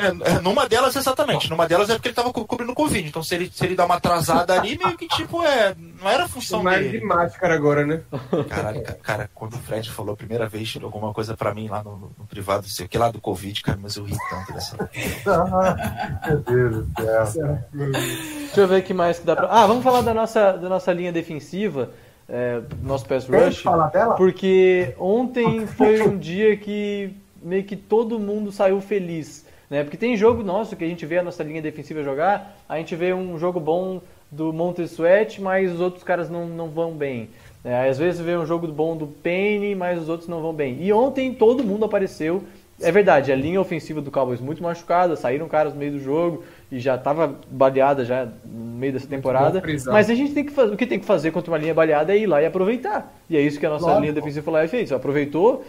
[0.00, 1.48] É, é, numa delas, exatamente.
[1.50, 3.06] Numa delas é porque ele tava co- cobrindo o Covid.
[3.08, 5.74] Então se ele, se ele dá uma atrasada ali, meio que tipo, é.
[6.00, 6.98] Não era função mais dele.
[7.00, 8.00] de máscara agora, né?
[8.48, 11.82] Caralho, ca- cara, quando o Fred falou a primeira vez alguma coisa pra mim lá
[11.82, 14.90] no, no privado, sei o que lá do Covid, cara, mas eu ri tanto dessa.
[15.26, 17.58] Ah, meu Deus do céu.
[17.72, 19.48] Deixa eu ver o que mais que dá pra.
[19.50, 21.90] Ah, vamos falar da nossa, da nossa linha defensiva,
[22.28, 23.60] é, do nosso pass rush.
[23.62, 24.14] falar dela?
[24.16, 29.44] Porque ontem foi um dia que meio que todo mundo saiu feliz.
[29.70, 29.84] Né?
[29.84, 32.96] Porque tem jogo nosso que a gente vê a nossa linha defensiva jogar, a gente
[32.96, 37.30] vê um jogo bom do Montez Sweat, mas os outros caras não, não vão bem.
[37.64, 40.78] É, às vezes vê um jogo bom do Payne, mas os outros não vão bem.
[40.80, 42.42] E ontem todo mundo apareceu.
[42.80, 46.42] É verdade, a linha ofensiva do Cowboys muito machucada, saíram caras no meio do jogo
[46.70, 49.62] e já estava baleada já no meio dessa temporada.
[49.86, 52.12] Mas a gente tem que fazer, o que tem que fazer contra uma linha baleada
[52.12, 53.12] é ir lá e aproveitar.
[53.28, 54.00] E é isso que a nossa Lógico.
[54.02, 54.92] linha defensiva lá fez.
[54.92, 55.64] Aproveitou,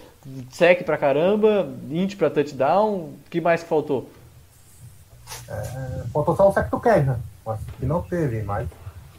[0.51, 2.95] sec pra caramba, int pra touchdown.
[2.95, 4.09] O que mais que faltou?
[6.13, 7.17] Faltou só o Cash, né?
[7.45, 8.67] Mas que não teve, mas.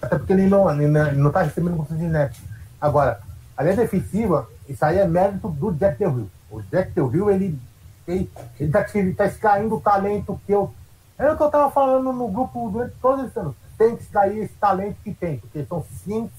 [0.01, 2.41] Até porque ele não, ele não, ele não tá recebendo muito de net.
[2.81, 3.21] Agora,
[3.57, 6.31] a linha defensiva, isso aí é mérito do Jack Del Rio.
[6.51, 7.59] O Jack Del Rio, ele,
[8.07, 10.73] ele, ele, tá, ele tá extraindo o talento que eu.
[11.23, 13.55] É o que eu tava falando no grupo durante todos esses anos.
[13.79, 16.31] Tem que extrair esse talento que tem, porque são cinco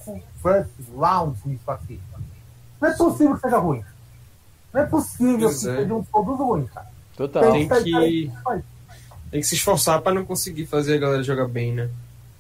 [0.42, 2.00] first rounds nisso aqui.
[2.82, 3.84] Não é possível que seja ruim.
[4.74, 5.76] Não é possível Pois que é.
[5.78, 6.88] sejam todos ruins, cara.
[7.16, 7.52] Total.
[7.52, 8.64] Tem que- talento faz.
[9.32, 11.90] Tem que se esforçar pra não conseguir fazer a galera jogar bem, né?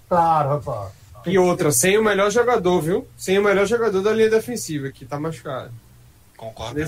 [0.09, 0.91] Claro, rapaz.
[1.25, 3.07] E outra, sem o melhor jogador, viu?
[3.17, 5.71] Sem o melhor jogador da linha defensiva, que tá machucado.
[6.35, 6.79] Concordo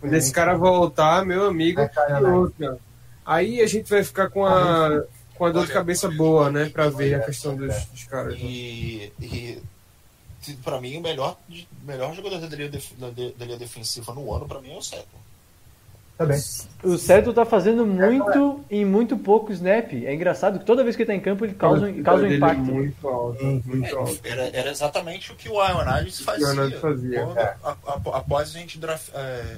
[0.00, 2.20] quando esse cara voltar, meu amigo, e né?
[2.30, 2.78] outra.
[3.24, 5.02] Aí a gente vai ficar com a,
[5.34, 6.68] com a dor de cabeça boa, né?
[6.68, 8.34] Pra ver a questão dos, dos caras.
[8.34, 8.40] né?
[8.40, 9.62] E, e
[10.62, 14.32] pra mim, o melhor, o melhor jogador da linha, def- da, da linha defensiva no
[14.34, 15.24] ano, pra mim, é o Seto.
[16.18, 16.40] Também.
[16.84, 19.92] O Certo tá fazendo muito em muito pouco snap.
[19.92, 22.30] É engraçado que toda vez que ele tá em campo ele causa, um- causa um
[22.30, 22.60] é impacto.
[22.62, 24.20] muito alto, muito alto.
[24.22, 26.46] Era, era exatamente o que o Ioannidis fazia.
[26.46, 27.24] Ioannidis fazia.
[27.24, 29.56] quando- a- a- após, a gente draf, é,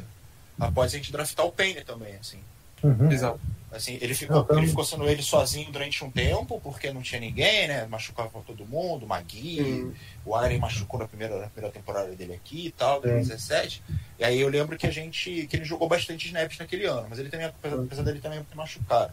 [0.59, 2.39] após a gente draftar o Payne também, assim.
[2.83, 3.11] Uhum.
[3.11, 3.41] Exato.
[3.73, 7.21] Assim, ele ficou, Não, ele ficou sendo ele sozinho durante um tempo, porque não tinha
[7.21, 7.87] ninguém, né?
[7.87, 9.93] Machucava todo mundo, o Magui,
[10.25, 13.09] o Allen machucou na primeira, na primeira temporada dele aqui e tal, Sim.
[13.09, 13.83] 2017.
[14.19, 15.47] E aí eu lembro que a gente.
[15.47, 18.57] que ele jogou bastante snaps naquele ano, mas ele também, apesar, apesar dele também ter
[18.57, 19.13] machucado.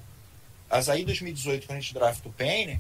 [0.70, 2.80] Mas aí em 2018, quando a gente drafta o Payne,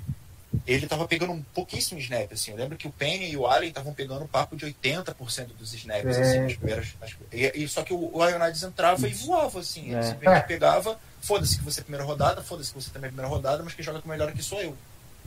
[0.67, 2.51] ele tava pegando um pouquíssimo snap, assim.
[2.51, 5.73] Eu lembro que o Payne e o Allen estavam pegando um papo de 80% dos
[5.73, 6.21] snaps, É.
[6.21, 6.87] assim, nas primeiras.
[7.01, 9.85] nas- e, e só que o, o Ioannidis entrava e voava, assim.
[9.87, 10.01] Ele É.
[10.03, 10.47] simplesmente É.
[10.47, 13.73] pegava, foda-se que você é primeira rodada, foda-se que você também é primeira rodada, mas
[13.73, 14.75] quem joga com melhor aqui sou eu.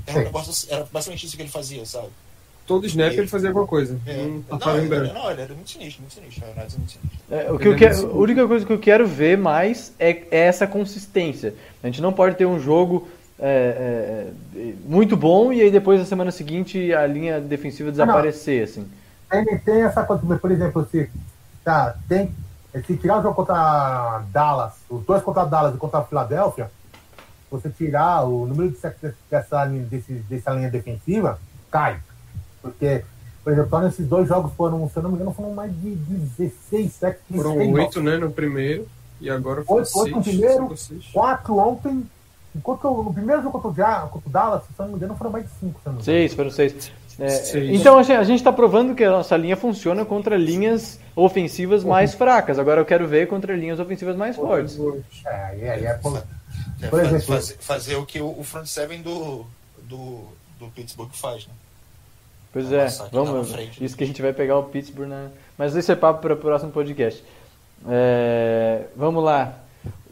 [0.07, 2.09] Era, um negócio, era basicamente isso que ele fazia, sabe?
[2.67, 3.97] Todo snap ele fazia alguma coisa.
[4.05, 6.43] É, Não tá não, falando ele, não, ele era muito sinistro, muito sinistro.
[6.43, 7.21] O Leonardo é muito sinistro.
[7.31, 10.39] É, o que eu quero, a única coisa que eu quero ver mais é, é
[10.47, 11.55] essa consistência.
[11.83, 16.01] A gente não pode ter um jogo é, é, é, muito bom e aí depois
[16.01, 18.89] na semana seguinte a linha defensiva desaparecer, assim.
[19.31, 21.11] Ele tem essa coisa, por exemplo, se
[21.65, 22.33] tá, tem,
[22.87, 26.71] se tirar o jogo contra Dallas, os dois contra Dallas e contra a Filadélfia,
[27.51, 31.39] você tirar o número de sacks dessa linha, desse, dessa linha defensiva,
[31.71, 31.99] cai.
[32.63, 33.05] Porque,
[33.45, 35.95] por exemplo, só nesses dois jogos foram, se eu não me engano, foram mais de
[35.95, 37.23] 16 sacks.
[37.35, 38.89] Foram 16 oito, né, no primeiro.
[39.21, 40.75] E agora foi Oito, oito no primeiro,
[41.13, 42.07] quatro ontem.
[42.57, 45.15] Enquanto no primeiro jogo contra o, Ja- contra o Dallas, se eu não me engano,
[45.17, 45.81] foram mais de cinco.
[45.83, 46.01] se não.
[46.01, 46.91] Seis, foram seis.
[47.19, 52.13] É, então a gente está provando que a nossa linha funciona contra linhas ofensivas mais
[52.15, 52.59] fracas.
[52.59, 54.79] Agora eu quero ver contra linhas ofensivas mais fortes.
[55.25, 56.23] É, é, por-
[56.83, 59.47] É, Por fa- exemplo- fazer, fazer o que o, front seven do,
[59.85, 60.25] do,
[60.59, 61.53] do Pittsburgh faz, né?
[62.53, 63.51] Pois é, lá vamos.
[63.51, 63.83] frente.
[63.83, 65.29] Isso que a gente vai pegar o Pittsburgh na.
[65.57, 67.25] Mas isso é papo para o próximo podcast.
[67.89, 69.55] É, vamos lá.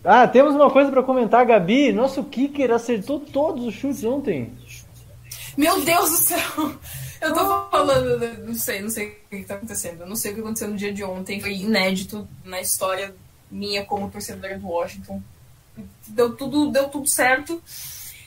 [0.04, 1.92] Ah, temos uma coisa para comentar, Gabi.
[1.92, 4.52] Nosso kicker acertou todos os chutes ontem.
[5.56, 6.76] Meu Deus do céu!
[7.20, 10.02] Eu tô falando, não sei, não sei o que tá acontecendo.
[10.02, 11.40] Eu não sei o que aconteceu no dia de ontem.
[11.40, 13.14] Foi inédito na história
[13.50, 15.22] minha como torcedora do Washington.
[16.08, 17.62] Deu tudo, deu tudo certo.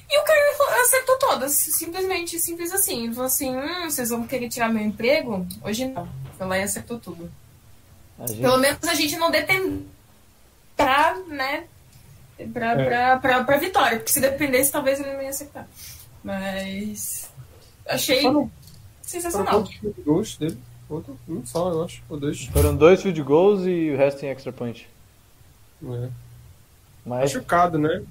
[0.09, 1.51] E o cara acertou todas.
[1.53, 3.03] Simplesmente, simples assim.
[3.03, 5.45] Ele falou assim: hum, vocês vão querer tirar meu emprego?
[5.61, 6.07] Hoje não.
[6.35, 7.29] Foi lá e acertou tudo.
[8.25, 9.85] Gente- Pelo menos a gente não depende
[10.77, 11.65] pra, né?
[12.53, 12.85] Pra, É.
[12.85, 13.97] pra, pra, pra vitória.
[13.97, 15.67] Porque se dependesse, talvez ele não ia acertar.
[16.23, 17.29] Mas.
[17.89, 18.51] Achei Foram, foram
[19.01, 19.63] sensacional.
[20.05, 20.57] goals dele?
[20.89, 21.17] Outro?
[21.27, 22.01] Um só, eu acho.
[22.09, 22.45] Ou dois.
[22.45, 24.87] Foram dois field goals e o resto em extra point.
[25.83, 26.09] É.
[27.05, 28.03] Mas, Machucado, né?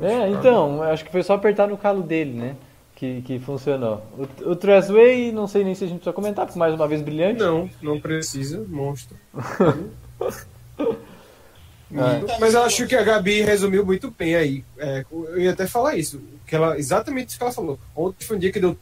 [0.00, 0.32] é, Machucado.
[0.34, 2.56] então, acho que foi só apertar no calo dele, né?
[2.96, 4.02] Que, que funcionou.
[4.44, 7.00] O, o Tressway, não sei nem se a gente precisa comentar, porque mais uma vez
[7.00, 7.38] brilhante.
[7.40, 9.16] Não, não precisa, monstro.
[11.92, 12.38] É.
[12.38, 14.64] Mas eu acho que a Gabi resumiu muito bem aí.
[14.76, 16.20] É, eu ia até falar isso.
[16.46, 17.78] Que ela, exatamente isso que ela falou.
[17.96, 18.78] Ontem foi um dia que deu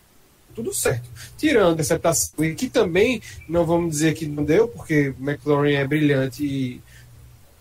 [0.55, 1.09] tudo certo.
[1.38, 5.75] Tirando a interceptação, e que também não vamos dizer que não deu, porque o McLaurin
[5.75, 6.81] é brilhante e,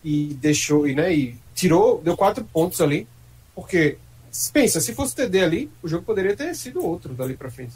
[0.04, 3.08] e deixou, e, né, e tirou, deu quatro pontos ali.
[3.54, 3.98] Porque,
[4.52, 7.74] pensa, se fosse TD ali, o jogo poderia ter sido outro dali pra frente.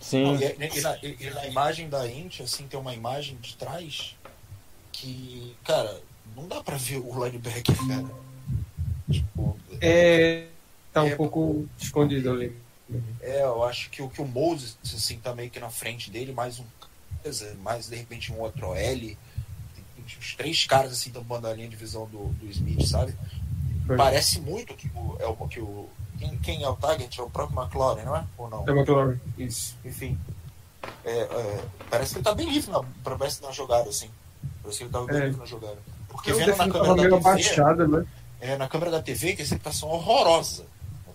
[0.00, 0.22] Sim.
[0.24, 3.56] Não, e, e na, e- e na imagem da Int, assim, tem uma imagem de
[3.56, 4.14] trás
[4.92, 6.00] que, cara,
[6.36, 8.06] não dá pra ver o linebacker, cara.
[9.10, 10.46] Tipo, É,
[10.92, 12.56] tá um É, pouco escondido ali.
[13.20, 16.32] é, eu acho que o que o Moses, assim, tá meio que na frente dele,
[16.32, 16.64] mais um
[17.62, 18.76] mais de repente um outro OL.
[18.76, 19.16] Tem
[20.06, 23.14] uns três caras assim tampando a linha de visão do, do Smith, sabe?
[23.86, 23.96] Foi.
[23.96, 25.88] Parece muito que o, é o que o.
[26.18, 27.18] Quem, quem é o target?
[27.18, 28.24] É o próprio McLaurin, não é?
[28.36, 28.66] Ou não?
[28.68, 29.74] É o McLaurin, isso.
[29.84, 30.18] Enfim.
[31.02, 34.10] É, é, parece que ele tá bem livre na, parece na jogada, assim.
[34.62, 35.24] Parece que ele tava bem É.
[35.26, 35.78] livre na jogada.
[36.14, 38.06] Porque Eu vendo na câmera da TV, abaixada, né?
[38.40, 40.64] é, na câmera da TV, a interceptação é horrorosa.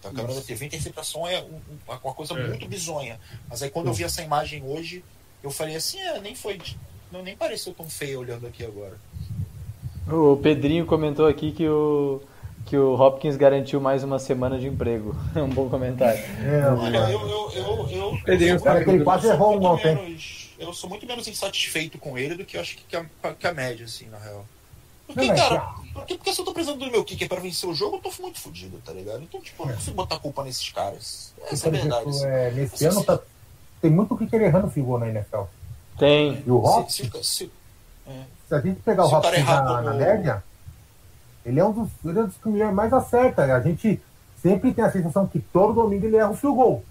[0.03, 2.47] Na câmera da TV, a interceptação é um- um- uma coisa É.
[2.47, 3.19] muito bizonha.
[3.49, 5.03] Mas aí quando eu vi essa imagem hoje,
[5.43, 6.59] eu falei assim, é, nem foi.
[7.11, 8.97] Não, nem pareceu tão feio olhando aqui agora.
[10.07, 12.21] O Pedrinho comentou aqui que o,
[12.65, 15.15] que o Hopkins garantiu mais uma semana de emprego.
[15.35, 16.19] É um bom comentário.
[16.19, 19.65] É, Olha, eu, eu, eu, eu, Pedrinho, eu cara, muito- que ele quase errou um
[19.65, 19.95] ontem.
[19.95, 23.47] menos- Eu sou muito menos insatisfeito com ele do que eu acho que a, que
[23.47, 24.45] a média, assim, na real.
[25.09, 25.59] Não, Porque, mas- cara,
[25.93, 28.21] porque, porque se eu tô precisando do meu kicker pra vencer o jogo, eu tô
[28.21, 29.21] muito fudido, tá ligado?
[29.23, 31.33] Então, tipo, eu não consigo botar a culpa nesses caras.
[31.51, 32.09] Essa é a verdade.
[32.09, 32.25] exemplo, assim.
[32.27, 33.19] é, nesse ano tá,
[33.81, 35.43] tem muito que querer errando field goal na NFL.
[35.97, 36.43] Tem.
[36.45, 37.51] E o Hopkins, Se, se, se,
[38.47, 40.43] se a gente pegar o o Hopkins errar na, na média,
[41.45, 43.43] ele é um dos, ele é um dos que mais acerta.
[43.43, 43.99] A gente
[44.41, 46.83] sempre tem a sensação que todo domingo ele erra o field goal.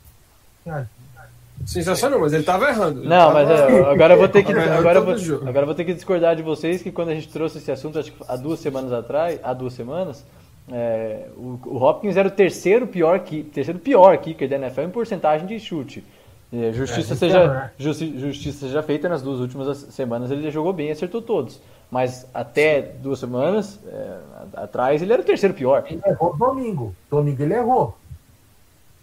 [1.67, 3.01] Sensacional, mas ele tava errando.
[3.01, 5.15] Ele Não, tava- mas é, agora eu vou ter que agora vou,
[5.47, 8.13] agora vou ter que discordar de vocês que quando a gente trouxe esse assunto, acho
[8.13, 10.25] que há duas semanas atrás, há duas semanas,
[10.73, 14.91] é, o, o Hopkins era o terceiro pior ki- terceiro pior kicker da NFL em
[14.91, 16.03] porcentagem de chute.
[16.51, 17.71] É, justiça, É, seja, né?
[17.79, 21.61] justi- justiça seja feita nas duas últimas semanas ele jogou bem e acertou todos.
[21.91, 24.17] Mas até duas semanas é,
[24.55, 25.85] atrás ele era o terceiro pior.
[25.91, 26.95] Ele errou domingo.
[27.11, 27.97] Domingo ele errou.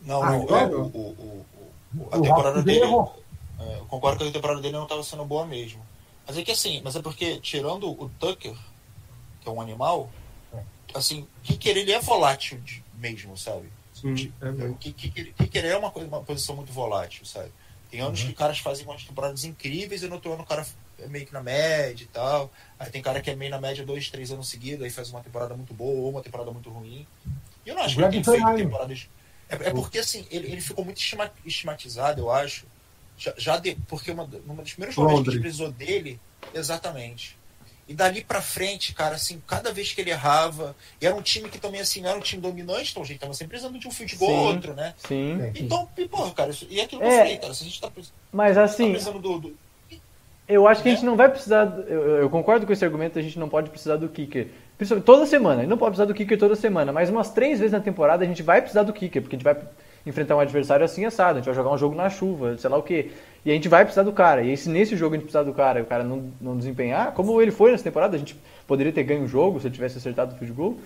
[0.05, 1.45] não, Ah, não, então- é, o, o-
[2.11, 2.85] a O temporada dele.
[3.59, 5.85] é, eu concordo que a temporada dele não estava sendo boa mesmo.
[6.27, 8.55] Mas é que assim, mas é porque, tirando o Tucker,
[9.41, 10.09] que é um animal,
[10.93, 12.59] assim, kicker ele é volátil
[12.95, 13.69] mesmo, sabe?
[13.93, 14.73] Sim, é mesmo.
[14.73, 17.51] O kicker kicker é uma, coisa, uma posição muito volátil, sabe?
[17.91, 20.65] Tem anos que caras fazem umas temporadas incríveis e no outro ano o cara
[20.99, 22.51] é meio que na média e tal.
[22.79, 25.21] Aí tem cara que é meio na média dois, três anos seguidos, aí faz uma
[25.21, 27.05] temporada muito boa ou uma temporada muito ruim.
[27.65, 29.07] E eu não acho que ele tem feito temporadas.
[29.49, 32.65] É, é porque assim, ele, ele ficou muito estima- estigmatizado, eu acho.
[33.17, 36.19] Já, já de, porque uma, numa dos primeiros momentos que a gente precisou dele,
[36.53, 37.37] exatamente.
[37.87, 41.47] E dali pra frente, cara, assim, cada vez que ele errava, e era um time
[41.49, 43.87] que também, assim, não era um time dominante, então a gente tava sempre precisando de
[43.87, 44.55] um field goal ou Sim.
[44.55, 44.95] outro, né?
[45.07, 45.37] Sim.
[45.53, 47.13] Então, e, porra, cara, isso, e é aquilo que É.
[47.13, 47.91] eu falei, cara, se a gente tá,
[48.33, 49.57] Mas tá assim, precisando do, do-
[50.47, 50.97] eu acho que a Né?
[50.97, 51.65] gente não vai precisar.
[51.87, 54.47] Eu, eu concordo com esse argumento, a gente não pode precisar do kicker.
[54.77, 55.57] Principalmente toda semana.
[55.57, 58.23] A gente não pode precisar do kicker toda semana, mas umas três vezes na temporada
[58.23, 59.57] a gente vai precisar do kicker, porque a gente vai
[60.05, 62.77] enfrentar um adversário assim assado, a gente vai jogar um jogo na chuva, sei lá
[62.77, 63.11] o quê.
[63.43, 64.43] E a gente vai precisar do cara.
[64.43, 67.11] E se nesse jogo a gente precisar do cara e o cara não, não desempenhar,
[67.13, 69.97] como ele foi nessa temporada, a gente poderia ter ganho o jogo se ele tivesse
[69.97, 70.77] acertado o field goal.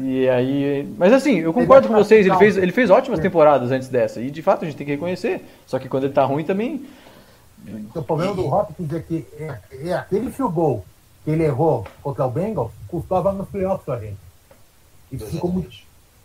[0.00, 3.88] E aí, mas assim, eu concordo com vocês, ele fez, ele fez ótimas temporadas antes
[3.88, 5.44] dessa, e de fato a gente tem que reconhecer.
[5.66, 6.86] Só que quando ele tá ruim também,
[7.94, 9.58] O problema do Hopkins é que é,
[9.88, 10.84] é aquele field goal
[11.24, 14.18] que ele errou contra o Bengals custou a vaga nos playoffs pra gente.
[15.10, 15.70] E ficou muito.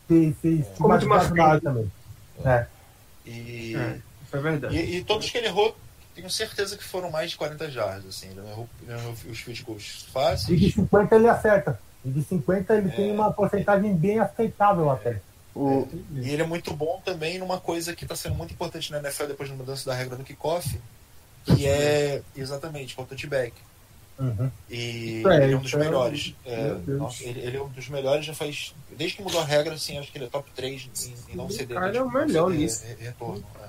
[0.08, 1.62] Se, se, Ficou muito marcado.
[1.62, 1.92] também.
[2.46, 2.66] É.
[3.26, 3.98] E, É,
[4.30, 4.76] foi verdade.
[4.76, 5.76] e, e todos que ele errou,
[6.16, 8.28] tenho certeza que foram mais de 40 jardas, assim.
[8.30, 10.74] Ele não errou, ele não errou os field goals E de fáceis.
[10.74, 11.80] 50 ele acerta.
[12.06, 13.14] E de 50 ele tem É.
[13.14, 15.20] uma porcentagem bem aceitável até.
[15.54, 19.00] o, E ele é muito bom também numa coisa que está sendo muito importante na
[19.00, 20.80] NFL depois da mudança da regra do kickoff,
[21.44, 23.54] que é exatamente o touchback.
[24.20, 24.50] Uhum.
[24.70, 26.34] E é, ele é um dos então, melhores.
[26.46, 28.74] É, nossa, ele, ele é um dos melhores já faz.
[28.98, 30.90] Desde que mudou a regra, assim, acho que ele é top 3
[31.30, 31.78] em, em não O ceder.
[31.78, 32.84] cara é o ceder melhor nisso.
[32.86, 33.44] re- Retorno.
[33.62, 33.68] é.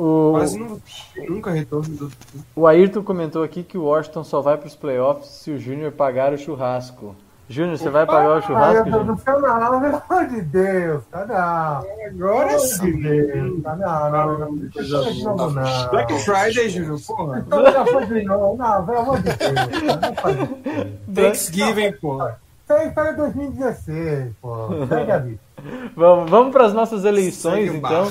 [0.00, 0.82] o, Quase não,
[1.28, 2.12] nunca retorno do.
[2.56, 5.92] o Ayrton comentou aqui que o Washington só vai para os playoffs se o Júnior
[5.92, 7.14] pagar o churrasco.
[7.48, 9.04] Júnior, você vai pagar o churrasco, Júnior?
[9.04, 12.06] do céu, não, pelo amor de Deus, tá não.
[12.06, 12.92] Agora sim.
[12.92, 14.50] de Deus, tá não, não, não.
[15.36, 15.90] Não não.
[15.90, 17.44] Black Friday, Júnior, porra.
[17.46, 18.56] Então já foi de novo.
[18.56, 19.52] Não, pelo amor de Deus.
[20.72, 21.14] isso.
[21.14, 22.40] Thanksgiving, porra.
[22.64, 24.86] Isso aí foi em 2016, pô.
[24.88, 25.40] Segue a vida.
[25.96, 28.10] Vamos, vamos para as nossas eleições, Segue então.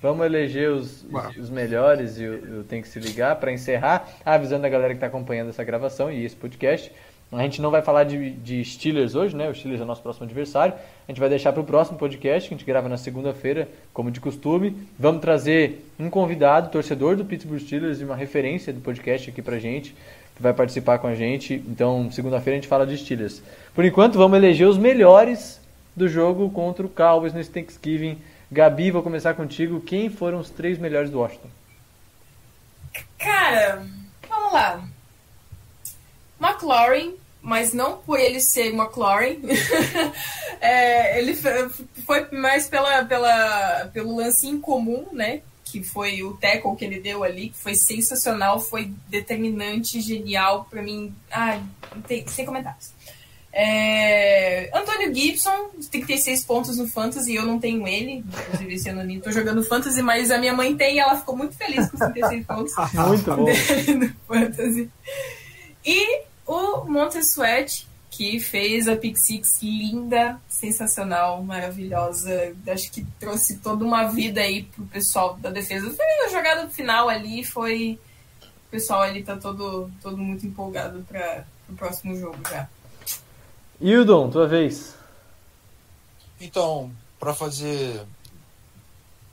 [0.00, 4.08] Vamos eleger os, os, os melhores e o, o Tem que se ligar para encerrar,
[4.24, 6.92] avisando a galera que está acompanhando essa gravação e esse podcast.
[7.32, 9.48] A gente não vai falar de, de Steelers hoje, né?
[9.48, 10.74] O Steelers é o nosso próximo adversário.
[11.08, 14.10] A gente vai deixar para o próximo podcast, que a gente grava na segunda-feira, como
[14.10, 14.76] de costume.
[14.98, 19.58] Vamos trazer um convidado, torcedor do Pittsburgh Steelers e uma referência do podcast aqui pra
[19.58, 19.96] gente,
[20.36, 21.54] que vai participar com a gente.
[21.66, 23.42] Então, segunda-feira a gente fala de Steelers.
[23.74, 25.58] Por enquanto, vamos eleger os melhores
[25.96, 28.18] do jogo contra o Cowboys nesse Thanksgiving.
[28.50, 29.80] Gabi, vou começar contigo.
[29.80, 31.48] Quem foram os três melhores do Washington?
[33.18, 33.82] Cara,
[34.28, 34.84] vamos lá.
[36.38, 39.40] McLaurin, mas não por ele ser McLaurin.
[40.64, 45.40] É, ele foi mais pela, pela, pelo lance incomum, né?
[45.64, 50.80] Que foi o tackle que ele deu ali, que foi sensacional, foi determinante, genial pra
[50.80, 51.12] mim.
[52.06, 52.92] Tem, sem comentários.
[53.52, 59.18] É, Antônio Gibson, 36 pontos no Fantasy, eu não tenho ele, inclusive esse ano nem
[59.20, 62.12] tô jogando Fantasy, mas a minha mãe tem e ela ficou muito feliz com os
[62.12, 63.44] 36 pontos Muito bom.
[63.98, 64.88] no Fantasy.
[65.84, 66.22] E
[66.52, 72.54] o Montesuet, que fez a Pick Six linda, sensacional, maravilhosa.
[72.68, 75.90] Acho que trouxe toda uma vida aí pro pessoal da defesa.
[75.90, 77.98] Foi a jogada final ali, foi.
[78.66, 82.68] O pessoal ali tá todo, todo muito empolgado para o próximo jogo já.
[83.80, 84.94] Hildon, tua vez.
[86.40, 88.02] Então, para fazer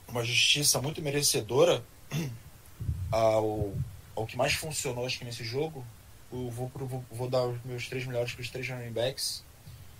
[0.08, 1.82] uma justiça muito merecedora
[3.12, 3.72] ao,
[4.16, 5.84] ao que mais funcionou acho que nesse jogo,
[6.32, 9.42] eu vou, pro- vou, vou dar os meus três melhores para os três running backs.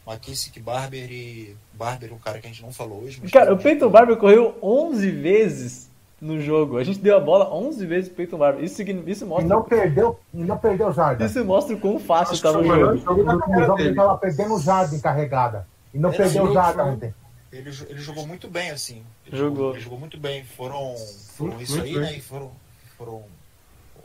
[0.06, 3.20] McKissick, Barber e Barber, um cara que a gente não falou hoje.
[3.22, 5.88] mas Cara, o que- Peyton Barber correu 11 vezes
[6.20, 6.78] no jogo.
[6.78, 8.64] A gente deu a bola 11 vezes pro Peyton Barber.
[8.64, 11.24] Isso, isso E mostra, não perdeu, e não perdeu jarda.
[11.24, 12.96] isso mostra o quão fácil foi o jogo.
[12.98, 13.96] jogo Ele do no carreira jogo ele dele.
[13.96, 15.66] tava perdendo jarda encarregada.
[15.94, 17.14] E não Ele perdeu jarda ontem.
[17.52, 19.02] Ele, ele jogou muito bem, assim.
[19.26, 19.56] Ele Jogou.
[19.56, 19.70] jogou.
[19.74, 20.44] Ele jogou muito bem.
[20.44, 20.94] Foram,
[21.36, 22.00] foram Muito isso aí, bem.
[22.02, 22.16] né?
[22.16, 22.50] E foram,
[22.96, 23.24] foram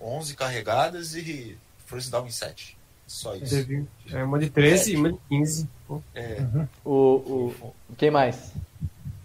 [0.01, 1.55] 11 carregadas e
[1.86, 2.78] first down em 7.
[3.08, 3.56] Só isso.
[3.56, 5.70] Teve é, uma de 13 e uma de 15.
[5.88, 6.38] Pô, É,
[6.84, 6.92] O,
[7.62, 8.52] o, quem mais?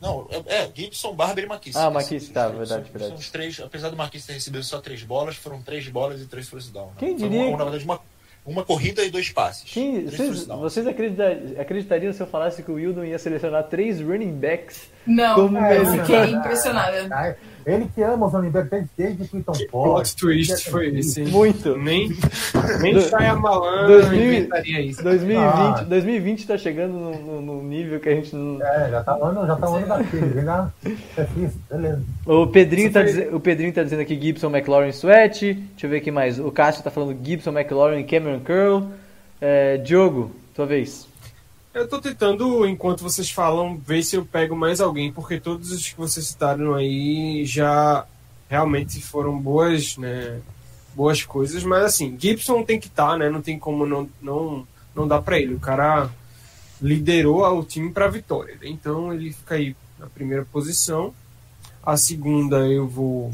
[0.01, 1.77] Não, é, é Gibson, Barber e Marquise.
[1.79, 3.09] Ah, Marquise, tá, São- verdade, são, verdade.
[3.09, 6.27] São os três, apesar do Marquise ter recebido só três bolas, foram três bolas e
[6.27, 6.87] três first down.
[6.87, 6.93] né?
[6.99, 8.01] Quem Foi diria Uma, na verdade, uma,
[8.47, 9.71] uma corrida e dois passes.
[9.71, 14.33] Quem- vocês vocês acredita- acreditariam se eu falasse que o Wildon ia selecionar três running
[14.39, 17.09] backs Não, Como eu ele- fiquei impressionada.
[17.11, 17.35] Ah,
[17.67, 19.67] Ele que ama os Backs desde, Que Ford.
[19.71, 21.23] plot twist foi esse?
[21.25, 21.77] Muito.
[21.77, 22.09] Nem,
[22.81, 25.03] nem Do- Shyamalan 2000 inventaria isso.
[25.03, 25.85] 2020, Ah.
[25.87, 28.63] 2020 tá chegando num, num- num nível que a gente não.
[28.63, 30.73] É, já tá um ano, já tá um ano daquele, vem lá.
[30.87, 32.03] É isso, beleza.
[32.27, 35.53] O Pedrinho, tá Isso foi- dize- o Pedrinho tá dizendo aqui Gibson, McLaurin, Sweat.
[35.53, 36.39] Deixa eu ver aqui mais.
[36.39, 38.87] O Cássio tá falando Gibson, McLaurin, Cameron Curl.
[39.41, 41.07] É, Diogo, tua vez.
[41.73, 45.89] Eu tô tentando, enquanto vocês falam, ver se eu pego mais alguém, porque todos os
[45.89, 48.05] que vocês citaram aí já
[48.49, 50.41] realmente foram boas, né?
[50.97, 53.31] Boas coisas, mas assim, Gibson tem que estar, né?
[53.31, 55.55] Não tem como não, não, não dar pra ele.
[55.55, 56.11] O cara
[56.83, 58.55] liderou o time pra vitória.
[58.55, 58.69] né?
[58.69, 61.15] Então ele fica aí na primeira posição.
[61.83, 63.33] A segunda eu vou.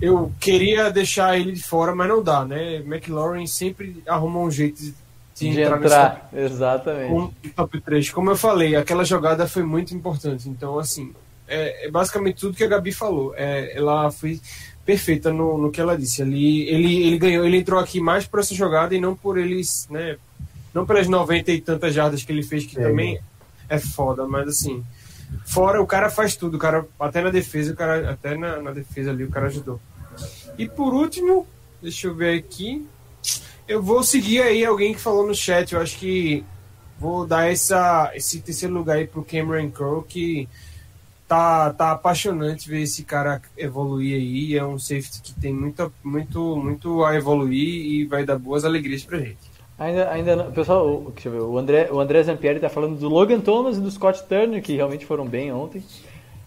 [0.00, 2.76] Eu queria deixar ele de fora, mas não dá, né?
[2.76, 4.94] McLaurin sempre arruma um jeito de,
[5.36, 7.12] de De entrar, entrar, exatamente.
[7.12, 8.10] um top 3.
[8.10, 10.48] Como eu falei, aquela jogada foi muito importante.
[10.48, 11.12] Então, assim,
[11.46, 13.34] é, é basicamente tudo que a Gabi falou.
[13.36, 14.40] É, ela foi
[14.84, 16.22] perfeita no, no que ela disse.
[16.22, 19.86] Ele, ele, ele ganhou, ele entrou aqui mais por essa jogada e não por eles,
[19.90, 20.16] né?
[20.72, 22.82] Não pelas 90 e tantas jardas que ele fez, que Sim.
[22.82, 23.20] também
[23.68, 24.82] é foda, mas assim.
[25.44, 28.70] Fora o cara faz tudo, o cara, até na defesa, o cara, até na, na
[28.70, 29.80] defesa ali o cara ajudou.
[30.56, 31.46] E por último,
[31.82, 32.86] deixa eu ver aqui.
[33.68, 35.74] Eu vou seguir aí alguém que falou no chat.
[35.74, 36.44] Eu acho que
[36.98, 40.48] vou dar essa, esse terceiro lugar aí pro Cameron Crowe, que
[41.26, 44.56] tá, tá apaixonante ver esse cara evoluir aí.
[44.56, 49.02] É um safety que tem muita, muito, muito a evoluir e vai dar boas alegrias
[49.04, 49.38] pra gente.
[49.78, 52.96] Ainda, ainda não, pessoal, o- deixa eu ver, o André, o André Zampieri tá falando
[52.98, 55.84] do Logan Thomas e do Scott Turner, que realmente foram bem ontem.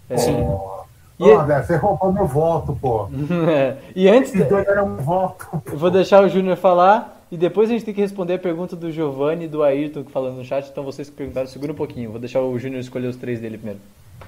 [0.10, 0.79] É, Ô,
[1.20, 3.08] E- André, você roubou meu voto, pô.
[3.96, 5.62] e antes, Esses dois eram um voto.
[5.66, 8.76] eu vou deixar o Júnior falar e depois a gente tem que responder a pergunta
[8.76, 10.70] do Giovanni e do Ayrton que falando no chat.
[10.70, 12.12] Então vocês que perguntaram, segura um pouquinho.
[12.12, 13.80] Vou deixar o Júnior escolher os três dele primeiro.
[14.20, 14.26] Já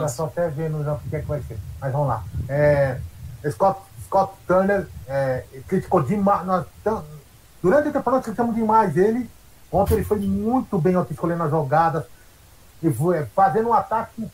[0.00, 1.58] Mas só até vendo já o que é que vai ser.
[1.80, 2.24] Mas vamos lá.
[2.48, 2.98] É,
[3.50, 6.46] Scott, Scott Turner é, criticou demais.
[6.46, 6.64] nós
[7.62, 9.28] durante a temporada criticamos demais ele.
[9.70, 12.04] Ontem ele foi muito bem ontem escolhendo as jogadas.
[12.82, 14.26] E foi, fazendo um ataque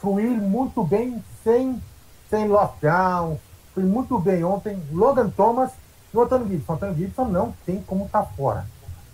[0.00, 1.80] fluir muito bem, sem,
[2.30, 3.38] sem lockdown.
[3.74, 4.82] Foi muito bem ontem.
[4.92, 5.70] Logan Thomas
[6.12, 6.74] e o Antônio Gibson.
[6.74, 8.66] Antônio Gibson não tem como estar fora.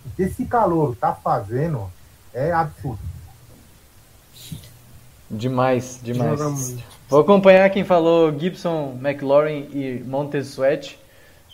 [0.06, 1.90] O que esse calor tá fazendo
[2.32, 2.98] é absurdo.
[5.30, 6.76] Demais, demais.
[7.08, 10.98] Vou acompanhar quem falou Gibson, McLaurin e Montez Sweat.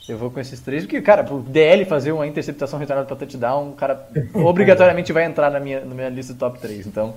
[0.09, 3.71] Eu vou com esses três, porque, cara, o DL fazer uma interceptação retornada para touchdown,
[3.71, 6.87] o cara obrigatoriamente vai entrar na minha, na minha lista do top 3.
[6.87, 7.15] Então,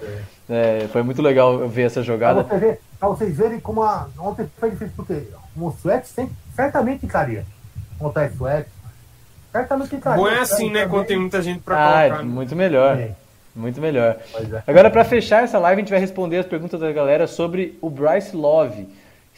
[0.49, 2.43] é, foi muito legal ver essa Pra, jogada.
[2.43, 5.23] você ver, pra vocês verem como a, ontem foi difícil, porque
[5.55, 7.45] o Suete sempre, certamente ficaria.
[7.99, 8.69] Montar Suete.
[9.53, 10.17] Certamente ficaria.
[10.21, 10.85] bom é assim, né?
[10.87, 12.23] Quando tem muita gente pra Ah, colocar.
[12.23, 12.29] né?
[12.29, 12.97] muito melhor.
[12.97, 13.11] É,
[13.55, 14.17] Muito melhor.
[14.31, 14.63] pois é.
[14.67, 17.89] Agora, para fechar essa live, a gente vai responder as perguntas da galera sobre o
[17.89, 18.87] Bryce Love.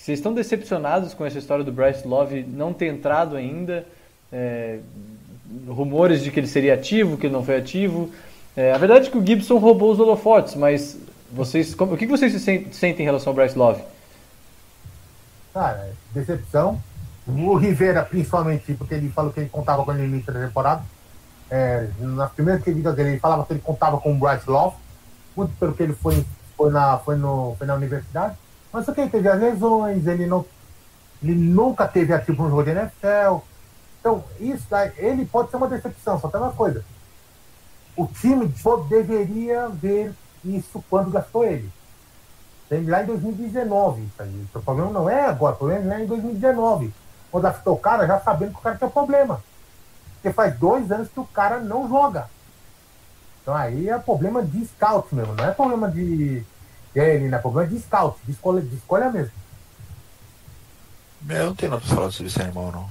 [0.03, 3.85] Vocês estão decepcionados com essa história do Bryce Love não ter entrado ainda?
[4.29, 4.79] É,
[5.65, 8.09] rumores de que ele seria ativo, que ele não foi ativo.
[8.53, 10.97] É, a verdade é que o Gibson roubou os holofotes, mas
[11.31, 13.81] vocês, como- o que vocês se sen- sentem em relação ao Bryce Love?
[15.53, 16.81] Cara, decepção.
[17.25, 20.83] O Rivera, principalmente, porque ele falou que ele contava com ele no início da temporada.
[21.49, 24.75] É, nas primeiras entrevistas dele, ele falava que ele contava com o Bryce Love,
[25.33, 26.25] muito pelo que ele foi,
[26.57, 28.35] foi, na, foi, no, foi na universidade.
[28.73, 30.43] Mas ele teve as lesões, ele, não,
[31.21, 33.45] ele nunca teve ativo no jogo de NFL.
[33.99, 34.67] Então, isso
[34.97, 36.83] ele pode ser uma decepção, só tem uma coisa.
[37.95, 38.51] O time
[38.89, 40.11] deveria ver
[40.43, 41.71] isso quando gastou ele.
[42.87, 44.01] Lá em 2019.
[44.01, 44.47] Isso aí.
[44.55, 46.91] O problema não é agora, o problema é lá em 2019.
[47.31, 49.43] Quando afetou o cara, já sabendo que o cara tem problema.
[50.15, 52.27] Porque faz dois anos que o cara não joga.
[53.41, 56.43] Então aí é problema de scout mesmo, não é problema de
[56.95, 59.31] ele, não é problema de scout, de escolha, de escolha mesmo.
[61.29, 62.89] Eu não tenho nada pra falar sobre esse animal, não.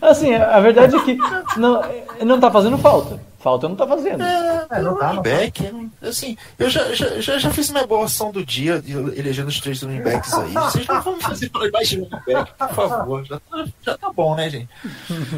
[0.00, 1.16] Assim, a verdade é que
[1.58, 1.82] não,
[2.24, 3.20] não tá fazendo falta.
[3.46, 4.24] Falta não tá fazendo.
[4.24, 5.22] É, não tá, não tá.
[5.22, 9.46] Back, assim, eu já, já, já, já fiz minha boa ação do dia de- elegendo
[9.46, 10.52] os três running backs aí.
[10.52, 13.24] Vocês não vão fazer mais de running back, por favor.
[13.24, 14.68] Já tá, já tá bom, né, gente?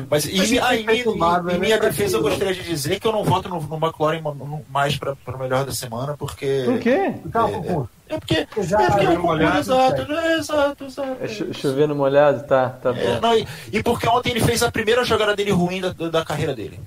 [0.08, 1.58] Mas em, Mas ah, tem em, nada, em né?
[1.60, 5.12] minha defesa, eu gostaria de dizer que eu não voto no, no no- mais para
[5.26, 6.62] o melhor da semana, porque.
[6.64, 6.90] Por quê?
[6.90, 7.90] É, concurso.
[8.08, 11.16] É porque, Porque já- é porque é um molhado, concurso, exato, é, exato, exato.
[11.20, 12.42] É cho- chovendo molhado?
[12.46, 13.20] Tá, tá É, bom.
[13.20, 16.54] não, e, e porque ontem ele fez a primeira jogada dele ruim da, da carreira
[16.54, 16.80] dele.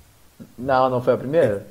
[0.62, 1.66] Não, não foi a primeira?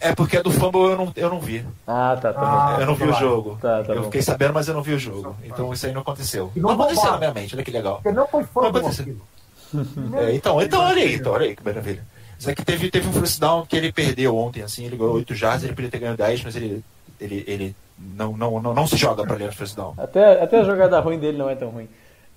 [0.00, 1.64] É porque a do fumble eu não, eu não vi.
[1.86, 2.40] Ah, tá, tá
[2.76, 3.24] Ah, eu não vi o claro.
[3.24, 3.58] jogo.
[3.60, 4.04] Tá, tá eu bom.
[4.04, 5.36] fiquei sabendo, mas eu não vi o jogo.
[5.42, 6.52] Então isso aí não aconteceu.
[6.54, 8.00] E não Não aconteceu na minha mente, olha que legal.
[8.02, 9.38] Porque não foi fã Não.
[10.18, 12.02] É, então, então olha aí, então, olha aí que maravilha.
[12.38, 15.34] Isso aqui teve, teve um first down que ele perdeu ontem, assim, ele ganhou 8
[15.34, 16.82] jardas, ele podia ter ganho 10, mas ele
[17.20, 19.94] ele, ele não, não, não, não se joga pra linha de first down.
[19.98, 21.88] Até, até a jogada ruim dele não é tão ruim.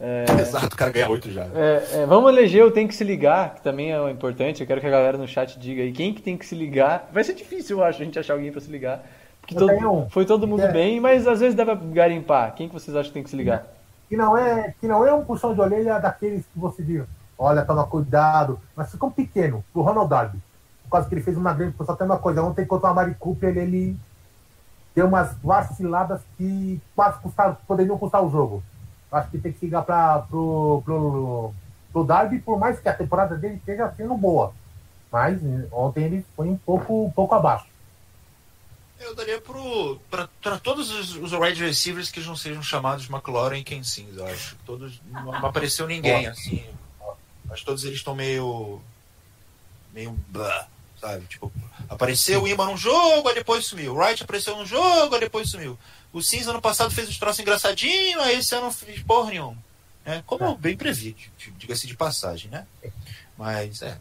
[0.03, 1.43] É, Exato, o cara ganha 8 já.
[1.53, 4.61] é, é, vamos eleger o tem que se ligar, que também é importante.
[4.61, 7.07] Eu quero que a galera no chat diga aí quem que tem que se ligar.
[7.13, 9.03] Vai ser difícil, eu acho, a gente achar alguém pra se ligar.
[9.41, 10.09] Porque todo- um.
[10.09, 10.71] foi todo mundo É.
[10.71, 12.53] bem, mas às vezes dá pra garimpar.
[12.55, 13.65] Quem que vocês acham que tem que se ligar?
[14.09, 17.03] Que não é, que não é um puxão de orelha daqueles que você diz,
[17.37, 20.39] olha, toma cuidado, mas ficou pequeno, pro Ronald Darby.
[20.83, 21.75] Por causa que ele fez uma grande.
[21.85, 23.97] Só tem uma coisa, ontem contra o Amari Cooper, ele, ele
[24.95, 28.61] deu umas vaciladas que quase custaram, poderiam custar o jogo.
[29.11, 31.53] Acho que tem que ligar pra, pro, pro,
[31.91, 34.53] pro Darby, por mais que a temporada dele esteja sendo boa.
[35.11, 37.65] Mas eh, ontem ele foi um pouco, um pouco abaixo.
[39.01, 43.83] Eu daria pra todos os, os wide receivers que não sejam chamados McLaurin e Ken
[43.83, 44.55] Sims, eu acho.
[44.65, 46.63] Todos, não, não apareceu ninguém, assim.
[47.49, 48.79] Acho que todos eles estão meio.
[49.91, 50.15] meio.
[50.29, 50.67] blá,
[50.99, 51.25] sabe?
[51.25, 51.51] Tipo,
[51.89, 53.93] apareceu o Ima num jogo, aí depois sumiu.
[53.93, 55.77] O Wright apareceu num jogo, aí depois sumiu.
[56.13, 59.57] O Sims ano passado fez os troços engraçadinhos, aí esse ano não fez porra nenhuma.
[60.05, 61.15] É, como eu bem previ,
[61.57, 62.65] diga-se de passagem, né?
[63.37, 63.97] Mas, é.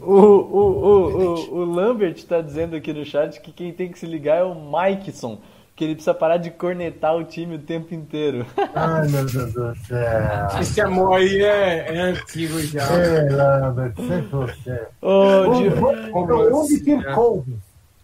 [0.00, 1.22] O, o, o,
[1.54, 4.42] o, o Lambert tá dizendo aqui no chat que quem tem que se ligar é
[4.44, 5.38] o Mikeson.
[5.74, 8.44] Que ele precisa parar de cornetar o time o tempo inteiro.
[8.74, 10.60] Ai, meu Deus do céu.
[10.60, 12.82] Esse amor aí é, é antigo já.
[12.82, 14.86] É, Lambert, sempre você.
[15.00, 15.68] Ô, Di-
[16.12, 17.14] O onde Tim É.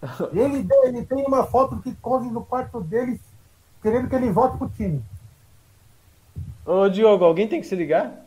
[0.32, 3.18] Ele, ele tem uma foto que Colvin no quarto dele
[3.84, 5.02] querendo que ele volte pro time.
[6.64, 8.24] Ô, Diogo, alguém tem que se ligar?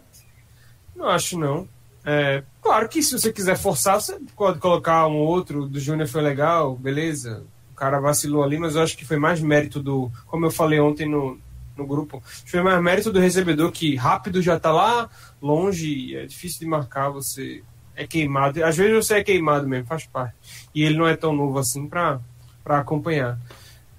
[0.96, 1.68] Não acho não.
[2.06, 5.68] É, claro que se você quiser forçar, você pode colocar um outro.
[5.68, 7.44] Do Júnior foi legal, beleza.
[7.72, 10.12] O cara vacilou ali, mas eu acho que foi mais mérito do.
[10.28, 11.40] Como eu falei ontem no,
[11.76, 15.10] no grupo, acho que foi mais mérito do recebedor que rápido já tá lá,
[15.42, 17.64] longe, é difícil de marcar, você
[17.98, 18.64] é queimado.
[18.64, 20.36] Às vezes você é queimado mesmo, faz parte.
[20.74, 22.22] E ele não é tão novo assim pra
[22.66, 23.38] acompanhar.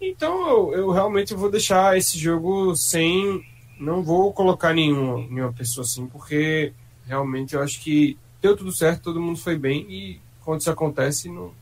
[0.01, 3.45] Então eu, eu realmente vou deixar esse jogo sem.
[3.79, 6.73] Não vou colocar nenhuma, nenhuma pessoa assim, porque
[7.07, 11.29] realmente eu acho que deu tudo certo, todo mundo foi bem e quando isso acontece,
[11.29, 11.53] não,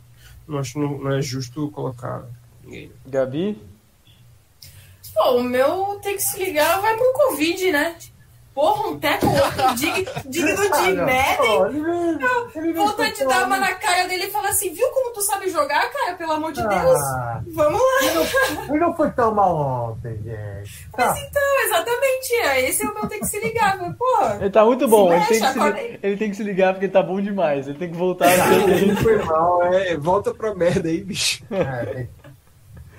[0.47, 2.25] não acho não, não é justo colocar
[2.65, 2.91] ninguém.
[3.07, 3.59] Gabi?
[5.15, 7.97] Pô, o meu tem que se ligar vai pro Covid, né?
[8.57, 9.27] Porra, um teco
[9.77, 12.19] dig- digno de Madden.
[12.19, 15.13] Não- ele não Vontade de dar uma na cara dele e falar assim, viu como
[15.13, 16.15] tu sabe jogar, cara?
[16.17, 16.67] Pelo amor de Ah.
[17.43, 17.55] Deus.
[17.55, 18.65] Vamos lá.
[18.71, 19.55] Ele não foi tão mal
[19.93, 20.89] ontem, gente.
[20.97, 21.09] Tá.
[21.09, 22.33] Mas então, exatamente.
[22.35, 23.77] é, Esse é o meu tem que se ligar.
[23.79, 24.39] mas, Porra.
[24.41, 25.99] Ele tá muito bom, Se ele, tem mexe, que se, aí.
[26.03, 27.69] ele tem que se ligar porque ele tá bom demais.
[27.69, 28.27] Ele tem que voltar.
[28.67, 31.45] Ele foi mal, é, volta pra merda aí, bicho.
[31.51, 32.09] É, tem-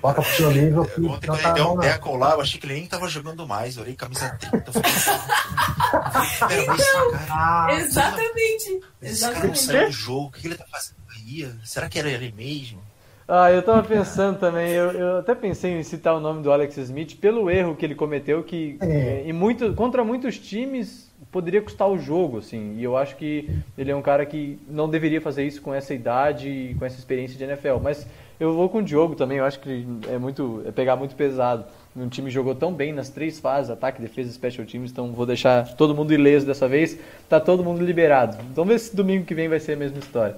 [0.00, 2.60] Bota pro seu nível que Ontem quando tá ele deu um teco lá, eu achei
[2.60, 3.76] que ele nem tava jogando mais.
[3.76, 4.70] Eu olhei camisa 30.
[4.70, 4.92] Eu falei,
[6.58, 8.80] esse cara, Ah, Exatamente.
[9.02, 9.58] esse cara não Exatamente.
[9.58, 10.26] saiu do jogo.
[10.26, 11.50] O que que ele tá fazendo aí?
[11.64, 12.80] Será que era ele mesmo?
[13.26, 16.78] Ah, eu tava pensando também, eu, eu até pensei em citar o nome do Alex
[16.78, 19.22] Smith pelo erro que ele cometeu, que É.
[19.26, 22.76] em muito, contra muitos times poderia custar o jogo, assim.
[22.78, 25.92] E eu acho que ele é um cara que não deveria fazer isso com essa
[25.92, 27.76] idade e com essa experiência de NFL.
[27.82, 28.06] Mas
[28.40, 31.64] eu vou com o Diogo também, eu acho que é muito é pegar muito pesado.
[31.96, 35.26] Um time jogou tão bem nas três fases, ataque, defesa e special teams, então vou
[35.26, 36.96] deixar todo mundo ileso dessa vez.
[37.28, 38.36] Tá todo mundo liberado.
[38.52, 40.36] Então vamos ver se domingo que vem vai ser a mesma história.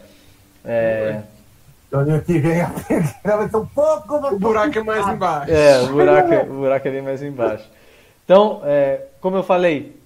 [0.65, 1.21] É,
[1.93, 2.69] Ano que vem a
[3.37, 4.15] vai ser um pouco.
[4.35, 5.51] O buraco é mais embaixo.
[5.53, 7.69] É, o buraco, é- o buraco é bem mais embaixo.
[8.25, 9.97] Então, é, como eu falei,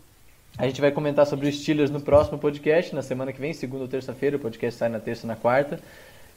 [0.57, 3.82] a gente vai comentar sobre os Steelers no próximo podcast, na semana que vem, segunda
[3.82, 4.36] ou terça-feira.
[4.36, 5.78] O podcast sai na terça e na quarta.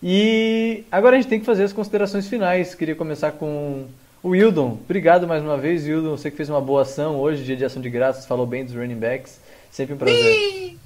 [0.02, 2.76] E agora a gente tem que fazer as considerações finais.
[2.76, 3.88] Queria começar com
[4.22, 4.74] o Wildon.
[4.84, 6.12] Obrigado mais uma vez, Wildon.
[6.18, 8.76] Você que fez uma boa ação hoje, dia de ação de graças, falou bem dos
[8.76, 9.39] running backs.
[9.72, 10.78] Sempre um prazer.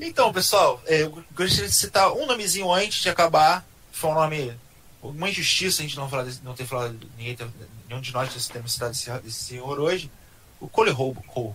[0.00, 3.66] Então, pessoal, é, eu gostaria de citar um nomezinho antes de acabar.
[3.90, 4.52] Foi um nome.
[5.02, 6.96] Uma injustiça a gente não, falar desse- não ter falado.
[7.16, 7.36] Ninguém
[7.88, 10.10] nenhum de nós ter citado desse, desse senhor hoje.
[10.60, 11.54] O Cole Holcomb.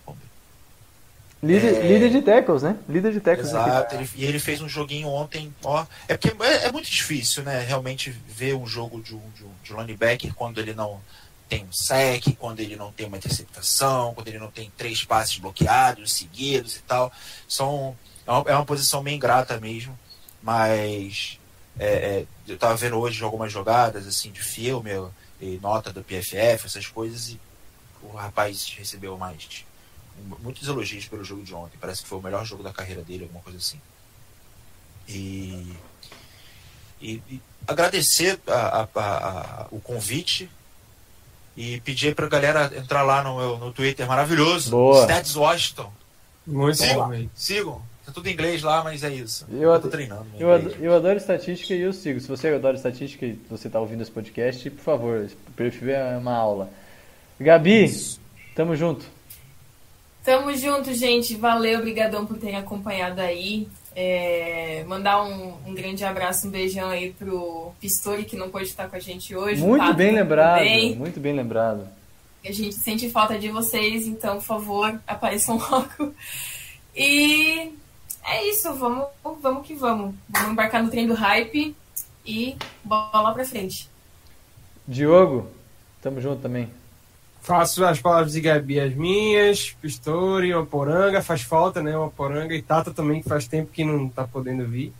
[1.43, 1.87] Líder, É.
[1.87, 2.77] líder de tackles, né?
[2.87, 3.49] Líder de tackles.
[3.49, 5.85] Exato, ele- e ele fez um joguinho ontem, ó.
[6.07, 7.59] É porque é, é muito difícil, né?
[7.67, 11.01] Realmente ver um jogo de um, de um, de linebacker quando ele não
[11.49, 15.37] tem um sec, quando ele não tem uma interceptação, quando ele não tem três passes
[15.37, 17.11] bloqueados seguidos e tal.
[17.47, 19.99] São, é, uma, é uma posição meio ingrata mesmo,
[20.41, 21.37] mas
[21.77, 24.91] é, é, eu tava vendo hoje algumas jogadas assim de filme
[25.41, 27.39] e nota do PFF, essas coisas, e
[28.01, 29.65] o rapaz recebeu mais
[30.41, 31.78] muitos elogios pelo jogo de ontem.
[31.80, 33.80] Parece que foi o melhor jogo da carreira dele, alguma coisa assim.
[35.07, 35.74] E,
[37.01, 39.28] e, e agradecer a- a- a-
[39.63, 40.49] a- o convite
[41.55, 45.03] e pedir pra galera entrar lá no, meu- no Twitter maravilhoso, Boa.
[45.03, 45.91] Stats Washington.
[46.47, 47.82] Muito Sigam, bom, sigam.
[48.05, 49.45] Tá tudo em inglês lá, mas é isso.
[49.49, 50.26] Eu, Eu, tô treinando.
[50.38, 50.74] eu, inglês.
[50.76, 52.19] ad- eu adoro estatística e eu sigo.
[52.19, 56.34] Se você adora estatística e você está ouvindo esse podcast, por favor, perfil é uma
[56.36, 56.69] aula.
[57.39, 57.89] Gabi,
[58.55, 59.05] tamo junto.
[60.24, 61.36] Tamo junto, gente.
[61.36, 63.67] Valeu, obrigadão por terem acompanhado aí.
[63.95, 68.89] É, mandar um, um grande abraço, um beijão aí pro Pistori, que não pôde estar
[68.89, 69.61] com a gente hoje.
[69.61, 70.95] Muito Tato bem lembrado, também.
[70.95, 71.88] muito bem lembrado.
[72.43, 76.13] A gente sente falta de vocês, então, por favor, apareçam logo.
[76.95, 77.71] E
[78.26, 79.05] é isso, vamos,
[79.41, 80.15] vamos que vamos.
[80.30, 81.76] Vamos embarcar no trem do hype
[82.26, 83.89] e bola pra frente.
[84.88, 85.47] Diogo,
[86.01, 86.69] tamo junto também.
[87.43, 91.95] Faço as palavras de Gabi as minhas, Pistori, uma poranga, faz falta, né?
[91.95, 94.93] Uma poranga e Tata também, que faz tempo que não tá podendo vir.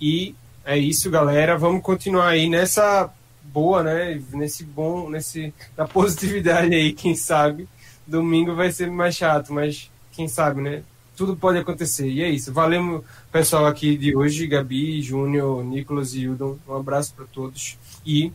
[0.00, 0.34] E
[0.64, 1.58] é isso, galera.
[1.58, 4.18] Vamos continuar aí nessa boa, né?
[4.32, 7.68] Nesse bom, nesse na positividade aí, quem sabe.
[8.06, 10.82] Domingo vai ser mais chato, mas quem sabe, né?
[11.14, 12.08] Tudo pode acontecer.
[12.08, 12.50] E é isso.
[12.50, 16.56] Valeu, pessoal aqui de hoje, Gabi, Júnior, Nicolas e Hildon.
[16.66, 17.76] Um abraço para todos
[18.06, 18.32] e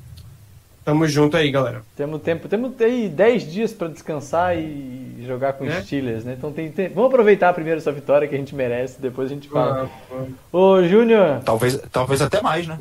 [0.85, 1.81] tamo junto aí, galera.
[1.97, 5.81] Temos tempo, temos aí 10 dias para descansar e jogar com É?
[5.81, 6.35] Steelers, né?
[6.37, 6.93] Então tem tempo.
[6.93, 9.89] Vamos aproveitar primeiro essa vitória que a gente merece, depois a gente fala.
[10.11, 12.77] Ah, Ô, Júnior, Talvez, talvez até mais, né?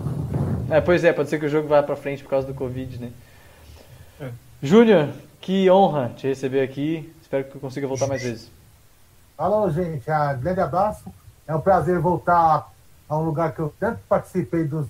[0.70, 2.98] É, pois é, pode ser que o jogo vá pra frente por causa do Covid,
[2.98, 3.10] né?
[4.20, 4.28] É.
[4.62, 5.08] Júnior,
[5.40, 7.10] que honra te receber aqui.
[7.22, 8.50] Espero que eu consiga voltar mais vezes.
[9.36, 11.04] Alô, gente, ah, grande abraço.
[11.46, 12.70] É um prazer voltar
[13.08, 14.86] a um lugar que eu tanto participei dos,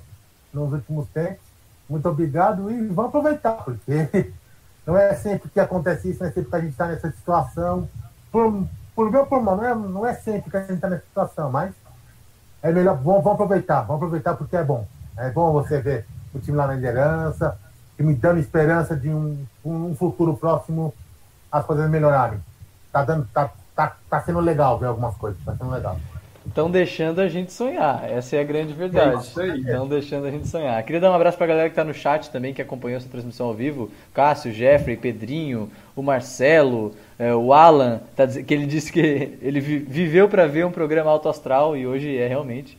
[0.53, 1.44] nos últimos tempos.
[1.89, 4.33] Muito obrigado e vamos aproveitar, porque
[4.87, 7.89] não é sempre que acontece isso, não é sempre que a gente está nessa situação.
[8.33, 11.05] Por, por meu por mal, não é, não é sempre que a gente está nessa
[11.05, 11.75] situação, mas
[12.63, 14.87] é melhor, vamos, vamos aproveitar, vamos aproveitar porque é bom.
[15.17, 17.59] É bom você ver o time lá na liderança,
[17.99, 20.93] e me dando esperança de um, um futuro próximo
[21.51, 22.41] as coisas melhorarem.
[22.91, 25.99] Tá, dando, tá, tá, tá sendo legal ver algumas coisas, tá sendo legal.
[26.47, 28.05] Estão deixando a gente sonhar.
[28.11, 29.15] Essa é a grande verdade.
[29.17, 29.61] É isso aí.
[29.63, 30.83] Estão deixando a gente sonhar.
[30.85, 33.47] Queria dar um abraço pra galera que tá no chat também, que acompanhou essa transmissão
[33.47, 33.91] ao vivo.
[34.13, 39.01] Cássio, Jeffrey, Pedrinho, o Marcelo, eh, o Alan, tá que ele disse que
[39.41, 42.77] ele vi- viveu para ver um programa alto astral e hoje é realmente.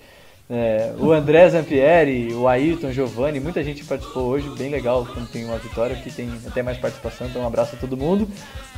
[0.48, 5.44] É, o André Zampieri, o Ayrton, Giovanni, muita gente participou hoje, bem legal quando tem
[5.44, 8.28] uma vitória, que tem até mais participação, então um abraço a todo mundo.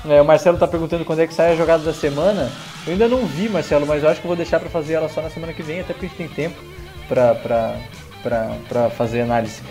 [0.07, 2.49] É, o Marcelo está perguntando quando é que sai a jogada da semana.
[2.86, 5.09] Eu ainda não vi, Marcelo, mas eu acho que eu vou deixar para fazer ela
[5.09, 6.55] só na semana que vem, até porque a gente tem tempo
[7.09, 9.61] para fazer análise.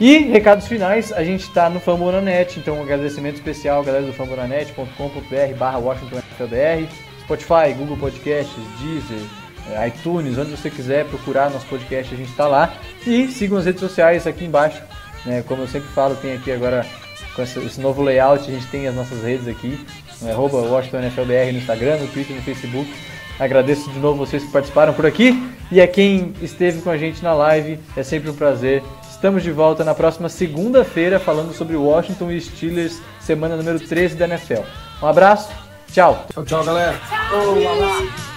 [0.00, 5.56] E recados finais, a gente está no Fambonanet, então um agradecimento especial galera do fambonanet.com.br
[5.56, 6.88] barra WashingtonFLBR,
[7.22, 9.45] Spotify, Google Podcasts, Deezer,
[9.86, 12.72] iTunes, onde você quiser procurar nosso podcast, a gente está lá.
[13.06, 14.82] E sigam as redes sociais aqui embaixo,
[15.24, 15.44] né?
[15.46, 16.86] como eu sempre falo, tem aqui agora
[17.34, 19.78] com esse novo layout, a gente tem as nossas redes aqui,
[20.22, 22.90] né, arroba WashingtonFLBR no Instagram, no Twitter, no Facebook.
[23.38, 27.22] Agradeço de novo vocês que participaram por aqui e a quem esteve com a gente
[27.22, 28.82] na live, é sempre um prazer.
[29.10, 34.24] Estamos de volta na próxima segunda-feira falando sobre Washington e Steelers, semana número 13 da
[34.26, 34.62] NFL.
[35.02, 35.50] Um abraço,
[35.92, 36.24] tchau!
[36.32, 36.98] Tchau, tchau, galera.
[37.28, 38.35] Tchau.